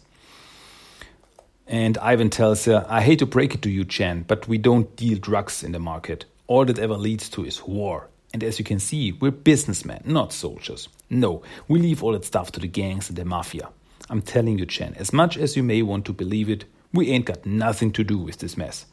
And 1.66 1.96
Ivan 1.98 2.30
tells 2.30 2.66
her, 2.66 2.84
I 2.88 3.00
hate 3.00 3.20
to 3.20 3.26
break 3.26 3.54
it 3.54 3.62
to 3.62 3.70
you, 3.70 3.84
Jen, 3.84 4.24
but 4.26 4.46
we 4.46 4.58
don't 4.58 4.94
deal 4.96 5.18
drugs 5.18 5.62
in 5.62 5.72
the 5.72 5.78
market. 5.78 6.26
All 6.46 6.64
that 6.66 6.78
ever 6.78 6.96
leads 6.96 7.28
to 7.30 7.44
is 7.44 7.62
war. 7.62 8.08
And 8.34 8.42
as 8.42 8.58
you 8.58 8.64
can 8.64 8.80
see, 8.80 9.12
we're 9.12 9.30
businessmen, 9.30 10.02
not 10.04 10.32
soldiers. 10.32 10.88
No, 11.08 11.42
we 11.68 11.78
leave 11.78 12.02
all 12.02 12.10
that 12.12 12.24
stuff 12.24 12.50
to 12.52 12.60
the 12.60 12.66
gangs 12.66 13.08
and 13.08 13.16
the 13.16 13.24
mafia. 13.24 13.68
I'm 14.10 14.22
telling 14.22 14.58
you, 14.58 14.66
Jen, 14.66 14.94
as 14.94 15.12
much 15.12 15.38
as 15.38 15.56
you 15.56 15.62
may 15.62 15.82
want 15.82 16.04
to 16.06 16.12
believe 16.12 16.50
it, 16.50 16.64
we 16.92 17.10
ain't 17.10 17.26
got 17.26 17.46
nothing 17.46 17.92
to 17.92 18.02
do 18.02 18.18
with 18.18 18.38
this 18.38 18.56
mess. 18.56 18.86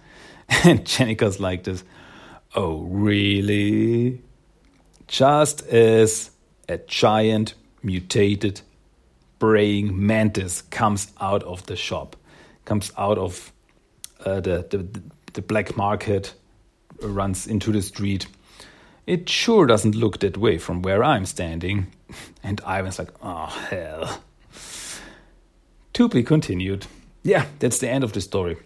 And 0.63 0.85
Jennika's 0.85 1.39
like 1.39 1.63
this, 1.63 1.83
oh, 2.53 2.81
really? 2.83 4.21
Just 5.07 5.65
as 5.67 6.29
a 6.69 6.77
giant 6.77 7.55
mutated 7.81 8.61
praying 9.39 10.05
mantis 10.05 10.61
comes 10.61 11.11
out 11.19 11.41
of 11.43 11.65
the 11.65 11.75
shop, 11.75 12.15
comes 12.65 12.91
out 12.95 13.17
of 13.17 13.51
uh, 14.23 14.39
the, 14.39 14.67
the, 14.69 15.01
the 15.33 15.41
black 15.41 15.75
market, 15.75 16.35
runs 17.01 17.47
into 17.47 17.71
the 17.71 17.81
street. 17.81 18.27
It 19.05 19.27
sure 19.29 19.65
doesn't 19.65 19.95
look 19.95 20.19
that 20.19 20.37
way 20.37 20.57
from 20.57 20.81
where 20.81 21.03
I'm 21.03 21.25
standing. 21.25 21.87
And 22.43 22.59
Ivan's 22.61 22.99
like, 22.99 23.11
oh, 23.21 23.45
hell. 23.45 24.21
Be 26.09 26.23
continued. 26.23 26.87
Yeah, 27.21 27.45
that's 27.59 27.77
the 27.77 27.87
end 27.87 28.03
of 28.03 28.13
the 28.13 28.21
story. 28.21 28.57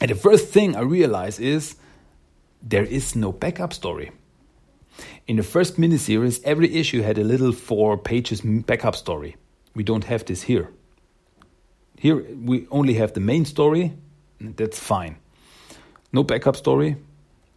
And 0.00 0.10
the 0.10 0.14
first 0.14 0.48
thing 0.48 0.76
I 0.76 0.80
realize 0.80 1.40
is 1.40 1.74
there 2.62 2.84
is 2.84 3.16
no 3.16 3.32
backup 3.32 3.72
story. 3.72 4.12
In 5.26 5.36
the 5.36 5.42
first 5.42 5.76
miniseries, 5.76 6.40
every 6.44 6.72
issue 6.72 7.02
had 7.02 7.18
a 7.18 7.24
little 7.24 7.52
four 7.52 7.98
pages 7.98 8.40
backup 8.42 8.94
story. 8.94 9.36
We 9.74 9.82
don't 9.82 10.04
have 10.04 10.24
this 10.24 10.42
here. 10.42 10.70
Here 11.98 12.24
we 12.34 12.66
only 12.70 12.94
have 12.94 13.12
the 13.12 13.20
main 13.20 13.44
story, 13.44 13.92
that's 14.40 14.78
fine. 14.78 15.16
No 16.12 16.22
backup 16.22 16.56
story. 16.56 16.96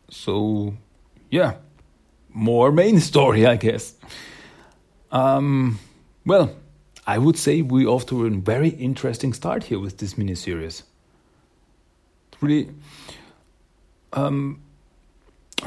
So, 0.09 0.73
yeah, 1.29 1.55
more 2.39 2.71
main 2.71 2.99
story, 3.11 3.45
I 3.45 3.57
guess. 3.57 3.93
Um, 5.11 5.79
well, 6.25 6.55
I 7.05 7.17
would 7.17 7.37
say 7.37 7.61
we're 7.61 7.87
off 7.87 8.05
to 8.07 8.25
a 8.25 8.29
very 8.29 8.69
interesting 8.69 9.33
start 9.33 9.63
here 9.63 9.79
with 9.79 9.97
this 9.97 10.13
miniseries. 10.13 10.83
Really, 12.41 12.69
um, 14.13 14.61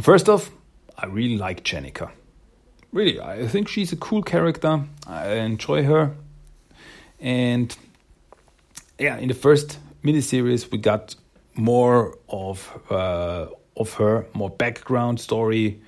first 0.01 0.29
off, 0.29 0.51
I 0.97 1.07
really 1.07 1.37
like 1.37 1.65
Jennika. 1.65 2.11
Really, 2.93 3.21
I 3.21 3.47
think 3.47 3.69
she's 3.69 3.93
a 3.93 3.97
cool 3.97 4.23
character. 4.23 4.85
I 5.07 5.33
enjoy 5.35 5.85
her, 5.85 6.15
and 7.21 7.77
yeah, 8.99 9.19
in 9.19 9.29
the 9.29 9.35
first 9.35 9.79
miniseries 10.03 10.71
we 10.71 10.79
got 10.79 11.15
more 11.55 12.17
of 12.29 12.71
uh, 12.91 13.47
of 13.77 13.95
her, 13.95 14.27
more 14.33 14.51
background 14.51 15.21
story 15.21 15.81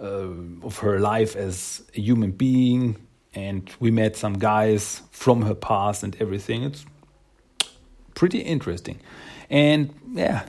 uh, 0.00 0.30
of 0.62 0.78
her 0.78 1.00
life 1.00 1.36
as 1.36 1.82
a 1.96 2.00
human 2.00 2.32
being, 2.32 2.96
and 3.34 3.70
we 3.80 3.90
met 3.90 4.16
some 4.16 4.38
guys 4.38 5.02
from 5.10 5.42
her 5.42 5.54
past 5.54 6.02
and 6.02 6.16
everything. 6.20 6.62
It's 6.62 6.84
pretty 8.14 8.38
interesting, 8.38 9.00
and 9.50 9.94
yeah, 10.12 10.46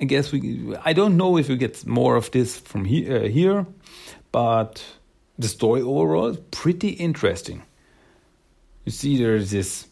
I 0.00 0.04
guess 0.04 0.32
we. 0.32 0.76
I 0.84 0.92
don't 0.92 1.16
know 1.16 1.38
if 1.38 1.48
we 1.48 1.56
get 1.56 1.86
more 1.86 2.16
of 2.16 2.30
this 2.30 2.58
from 2.58 2.84
here, 2.84 3.16
uh, 3.16 3.28
here, 3.28 3.66
but 4.32 4.84
the 5.38 5.48
story 5.48 5.82
overall 5.82 6.26
is 6.26 6.38
pretty 6.50 6.90
interesting. 6.90 7.62
You 8.84 8.92
see, 8.92 9.16
there's 9.16 9.50
this 9.50 9.86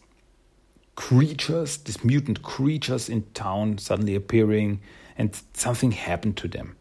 creatures, 0.95 1.77
these 1.77 2.03
mutant 2.03 2.41
creatures 2.41 3.09
in 3.09 3.23
town 3.33 3.77
suddenly 3.77 4.15
appearing, 4.15 4.81
and 5.17 5.37
something 5.53 5.91
happened 5.91 6.37
to 6.37 6.47
them. 6.47 6.75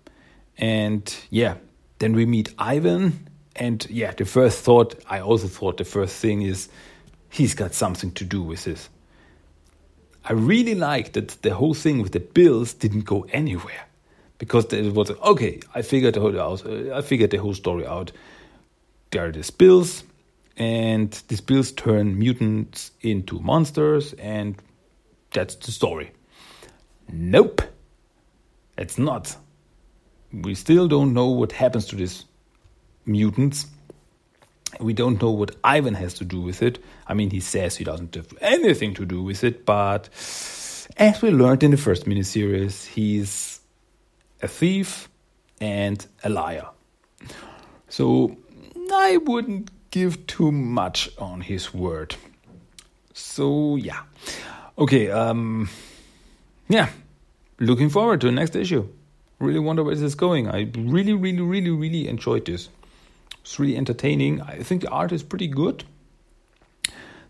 And 0.56 1.14
yeah, 1.30 1.56
then 2.04 2.12
we 2.12 2.26
meet 2.26 2.52
Ivan, 2.58 3.30
and 3.56 3.86
yeah, 3.88 4.12
the 4.12 4.26
first 4.26 4.58
thought, 4.58 4.94
I 5.08 5.20
also 5.20 5.48
thought 5.48 5.78
the 5.78 5.86
first 5.86 6.16
thing 6.16 6.42
is 6.42 6.68
he's 7.30 7.54
got 7.54 7.72
something 7.72 8.12
to 8.12 8.26
do 8.26 8.42
with 8.42 8.64
this. 8.64 8.90
I 10.22 10.34
really 10.34 10.74
like 10.74 11.14
that 11.14 11.28
the 11.40 11.54
whole 11.54 11.72
thing 11.72 12.02
with 12.02 12.12
the 12.12 12.20
bills 12.20 12.74
didn't 12.74 13.06
go 13.06 13.24
anywhere 13.30 13.86
because 14.36 14.70
it 14.74 14.92
was 14.92 15.12
okay. 15.12 15.60
I 15.74 15.80
figured 15.80 16.12
the 16.12 16.20
whole 16.20 16.38
out. 16.38 16.66
I 16.92 17.00
figured 17.00 17.30
the 17.30 17.38
whole 17.38 17.54
story 17.54 17.86
out. 17.86 18.12
There 19.10 19.24
are 19.24 19.32
these 19.32 19.50
bills, 19.50 20.04
and 20.58 21.10
these 21.28 21.40
bills 21.40 21.72
turn 21.72 22.18
mutants 22.18 22.90
into 23.00 23.40
monsters, 23.40 24.12
and 24.14 24.56
that's 25.32 25.54
the 25.54 25.72
story. 25.72 26.12
Nope, 27.10 27.62
it's 28.76 28.98
not. 28.98 29.34
We 30.42 30.54
still 30.54 30.88
don't 30.88 31.14
know 31.14 31.28
what 31.28 31.52
happens 31.52 31.86
to 31.86 31.96
these 31.96 32.24
mutants. 33.06 33.66
We 34.80 34.92
don't 34.92 35.22
know 35.22 35.30
what 35.30 35.54
Ivan 35.62 35.94
has 35.94 36.14
to 36.14 36.24
do 36.24 36.40
with 36.40 36.62
it. 36.62 36.82
I 37.06 37.14
mean, 37.14 37.30
he 37.30 37.40
says 37.40 37.76
he 37.76 37.84
doesn't 37.84 38.14
have 38.16 38.32
anything 38.40 38.94
to 38.94 39.04
do 39.04 39.22
with 39.22 39.44
it, 39.44 39.64
but 39.64 40.08
as 40.96 41.22
we 41.22 41.30
learned 41.30 41.62
in 41.62 41.70
the 41.70 41.76
first 41.76 42.06
miniseries, 42.06 42.86
he's 42.86 43.60
a 44.42 44.48
thief 44.48 45.08
and 45.60 46.04
a 46.24 46.28
liar. 46.28 46.66
So 47.88 48.36
I 48.92 49.18
wouldn't 49.18 49.70
give 49.90 50.26
too 50.26 50.50
much 50.50 51.08
on 51.18 51.40
his 51.40 51.72
word. 51.72 52.16
So 53.12 53.76
yeah. 53.76 54.02
Okay, 54.76 55.10
um 55.10 55.68
yeah. 56.68 56.88
Looking 57.60 57.88
forward 57.88 58.20
to 58.22 58.26
the 58.26 58.32
next 58.32 58.56
issue. 58.56 58.88
Really 59.38 59.58
wonder 59.58 59.82
where 59.82 59.94
this 59.94 60.02
is 60.02 60.14
going. 60.14 60.48
I 60.48 60.70
really, 60.76 61.12
really, 61.12 61.40
really, 61.40 61.70
really 61.70 62.08
enjoyed 62.08 62.46
this. 62.46 62.68
It's 63.40 63.58
really 63.58 63.76
entertaining. 63.76 64.40
I 64.40 64.62
think 64.62 64.82
the 64.82 64.88
art 64.88 65.12
is 65.12 65.22
pretty 65.22 65.48
good. 65.48 65.84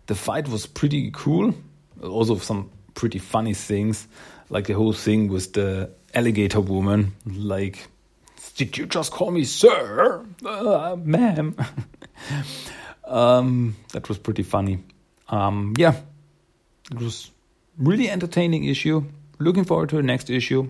The 0.07 0.15
fight 0.15 0.47
was 0.47 0.65
pretty 0.65 1.11
cool. 1.11 1.53
Also 2.01 2.37
some 2.37 2.69
pretty 2.93 3.19
funny 3.19 3.53
things, 3.53 4.07
like 4.49 4.67
the 4.67 4.73
whole 4.73 4.93
thing 4.93 5.27
with 5.27 5.53
the 5.53 5.89
alligator 6.13 6.61
woman. 6.61 7.13
Like, 7.25 7.87
did 8.55 8.77
you 8.77 8.85
just 8.85 9.11
call 9.11 9.31
me 9.31 9.43
sir, 9.43 10.25
uh, 10.45 10.95
ma'am? 11.03 11.55
um, 13.05 13.75
that 13.91 14.07
was 14.07 14.17
pretty 14.17 14.43
funny. 14.43 14.79
Um, 15.27 15.73
yeah, 15.77 15.95
it 16.91 16.99
was 16.99 17.31
really 17.77 18.09
entertaining 18.09 18.65
issue. 18.65 19.03
Looking 19.39 19.65
forward 19.65 19.89
to 19.89 19.97
the 19.97 20.03
next 20.03 20.29
issue. 20.29 20.69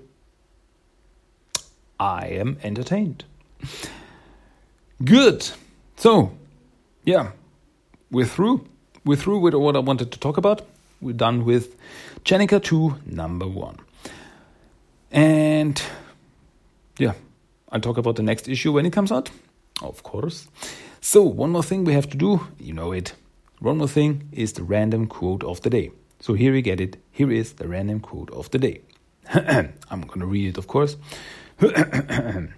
I 1.99 2.27
am 2.27 2.57
entertained. 2.63 3.23
Good. 5.03 5.49
So, 5.97 6.31
yeah, 7.03 7.31
we're 8.11 8.25
through. 8.25 8.67
We're 9.03 9.17
through 9.17 9.39
with 9.39 9.53
what 9.53 9.75
I 9.75 9.79
wanted 9.79 10.11
to 10.11 10.19
talk 10.19 10.37
about. 10.37 10.61
We're 11.01 11.13
done 11.13 11.45
with 11.45 11.75
Jennika 12.23 12.63
2, 12.63 13.01
number 13.05 13.47
one. 13.47 13.77
And 15.11 15.81
yeah, 16.97 17.13
I'll 17.71 17.81
talk 17.81 17.97
about 17.97 18.15
the 18.15 18.23
next 18.23 18.47
issue 18.47 18.71
when 18.71 18.85
it 18.85 18.93
comes 18.93 19.11
out, 19.11 19.29
of 19.81 20.03
course. 20.03 20.47
So, 21.01 21.21
one 21.21 21.51
more 21.51 21.63
thing 21.63 21.83
we 21.83 21.93
have 21.93 22.09
to 22.09 22.17
do, 22.17 22.47
you 22.59 22.73
know 22.73 22.91
it. 22.91 23.13
One 23.59 23.77
more 23.77 23.87
thing 23.87 24.27
is 24.31 24.53
the 24.53 24.63
random 24.63 25.07
quote 25.07 25.43
of 25.43 25.61
the 25.61 25.69
day. 25.69 25.91
So, 26.19 26.33
here 26.33 26.51
we 26.51 26.61
get 26.61 26.81
it. 26.81 26.97
Here 27.11 27.31
is 27.31 27.53
the 27.53 27.67
random 27.67 27.99
quote 27.99 28.31
of 28.31 28.49
the 28.51 28.57
day. 28.57 28.81
I'm 29.33 30.01
going 30.01 30.19
to 30.19 30.25
read 30.25 30.49
it, 30.49 30.57
of 30.57 30.67
course. 30.67 30.97
the 31.57 32.49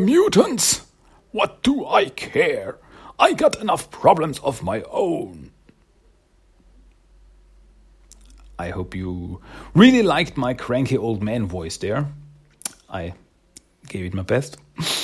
mutants? 0.00 0.86
What 1.32 1.62
do 1.62 1.86
I 1.86 2.06
care? 2.06 2.78
I 3.18 3.34
got 3.34 3.60
enough 3.60 3.90
problems 3.90 4.38
of 4.40 4.62
my 4.62 4.82
own. 4.90 5.50
I 8.58 8.70
hope 8.70 8.94
you 8.94 9.40
really 9.74 10.02
liked 10.02 10.36
my 10.36 10.54
cranky 10.54 10.96
old 10.96 11.22
man 11.22 11.46
voice 11.46 11.76
there. 11.76 12.06
I 12.88 13.12
gave 13.88 14.06
it 14.06 14.14
my 14.14 14.22
best. 14.22 14.56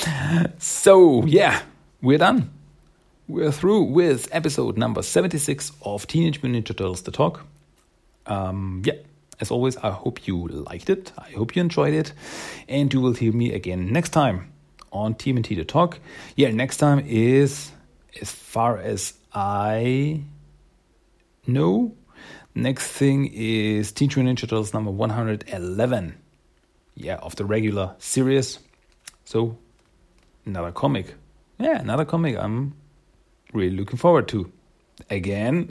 so, 0.57 1.23
yeah, 1.25 1.61
we're 2.01 2.17
done. 2.17 2.51
We're 3.27 3.51
through 3.51 3.83
with 3.83 4.27
episode 4.31 4.77
number 4.77 5.03
76 5.03 5.71
of 5.83 6.07
Teenage 6.07 6.41
Mutant 6.41 6.65
Ninja 6.65 6.77
Turtles 6.77 7.03
The 7.03 7.11
Talk. 7.11 7.45
Um, 8.25 8.81
yeah, 8.85 8.95
as 9.43 9.51
always, 9.51 9.75
I 9.75 9.89
hope 9.89 10.25
you 10.25 10.47
liked 10.47 10.89
it. 10.89 11.11
I 11.17 11.31
hope 11.31 11.53
you 11.53 11.61
enjoyed 11.61 11.93
it. 11.93 12.13
And 12.69 12.93
you 12.93 13.01
will 13.01 13.11
hear 13.11 13.33
me 13.33 13.51
again 13.51 13.91
next 13.91 14.11
time 14.11 14.53
on 14.93 15.15
TMNT 15.15 15.57
The 15.57 15.65
Talk. 15.65 15.99
Yeah, 16.37 16.51
next 16.51 16.77
time 16.77 16.99
is, 17.05 17.69
as 18.21 18.31
far 18.31 18.77
as 18.77 19.13
I 19.33 20.21
know, 21.45 21.93
next 22.55 22.87
thing 22.87 23.29
is 23.33 23.93
Mutant 23.99 24.29
Ninja 24.29 24.47
Turtles 24.47 24.73
number 24.73 24.91
111. 24.91 26.17
Yeah, 26.95 27.15
of 27.15 27.35
the 27.35 27.43
regular 27.43 27.95
series. 27.99 28.59
So, 29.25 29.57
another 30.45 30.71
comic. 30.71 31.15
Yeah, 31.59 31.81
another 31.81 32.05
comic 32.05 32.37
I'm 32.37 32.75
really 33.51 33.75
looking 33.75 33.97
forward 33.97 34.29
to. 34.29 34.49
Again. 35.09 35.67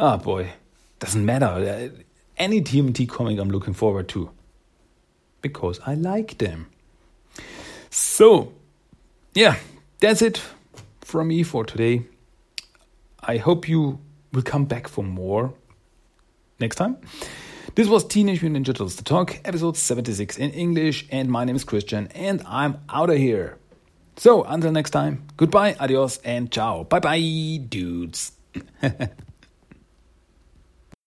oh 0.00 0.16
boy, 0.30 0.50
doesn't 0.98 1.24
matter 1.24 1.92
any 2.36 2.60
TMT 2.60 3.08
comic 3.08 3.38
I'm 3.38 3.50
looking 3.50 3.74
forward 3.74 4.08
to 4.10 4.30
because 5.40 5.80
I 5.86 5.94
like 5.94 6.38
them. 6.38 6.70
So, 7.90 8.52
yeah, 9.34 9.56
that's 10.00 10.22
it 10.22 10.42
from 11.00 11.28
me 11.28 11.42
for 11.42 11.64
today. 11.64 12.02
I 13.22 13.36
hope 13.36 13.68
you 13.68 14.00
will 14.32 14.42
come 14.42 14.64
back 14.64 14.88
for 14.88 15.04
more 15.04 15.54
next 16.58 16.76
time. 16.76 16.96
This 17.74 17.88
was 17.88 18.04
Teenage 18.04 18.42
Mutant 18.42 18.66
Ninja 18.66 18.72
Turtles 18.72 18.96
The 18.96 19.02
Talk, 19.02 19.40
episode 19.44 19.76
76 19.76 20.38
in 20.38 20.50
English, 20.50 21.06
and 21.10 21.28
my 21.28 21.44
name 21.44 21.56
is 21.56 21.64
Christian, 21.64 22.08
and 22.14 22.42
I'm 22.46 22.78
out 22.88 23.10
of 23.10 23.16
here. 23.16 23.58
So, 24.16 24.44
until 24.44 24.70
next 24.70 24.90
time, 24.90 25.26
goodbye, 25.36 25.74
adios, 25.80 26.18
and 26.18 26.50
ciao. 26.52 26.84
Bye 26.84 27.00
bye, 27.00 27.64
dudes. 27.68 28.32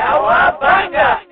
Cowabunga! 0.00 1.29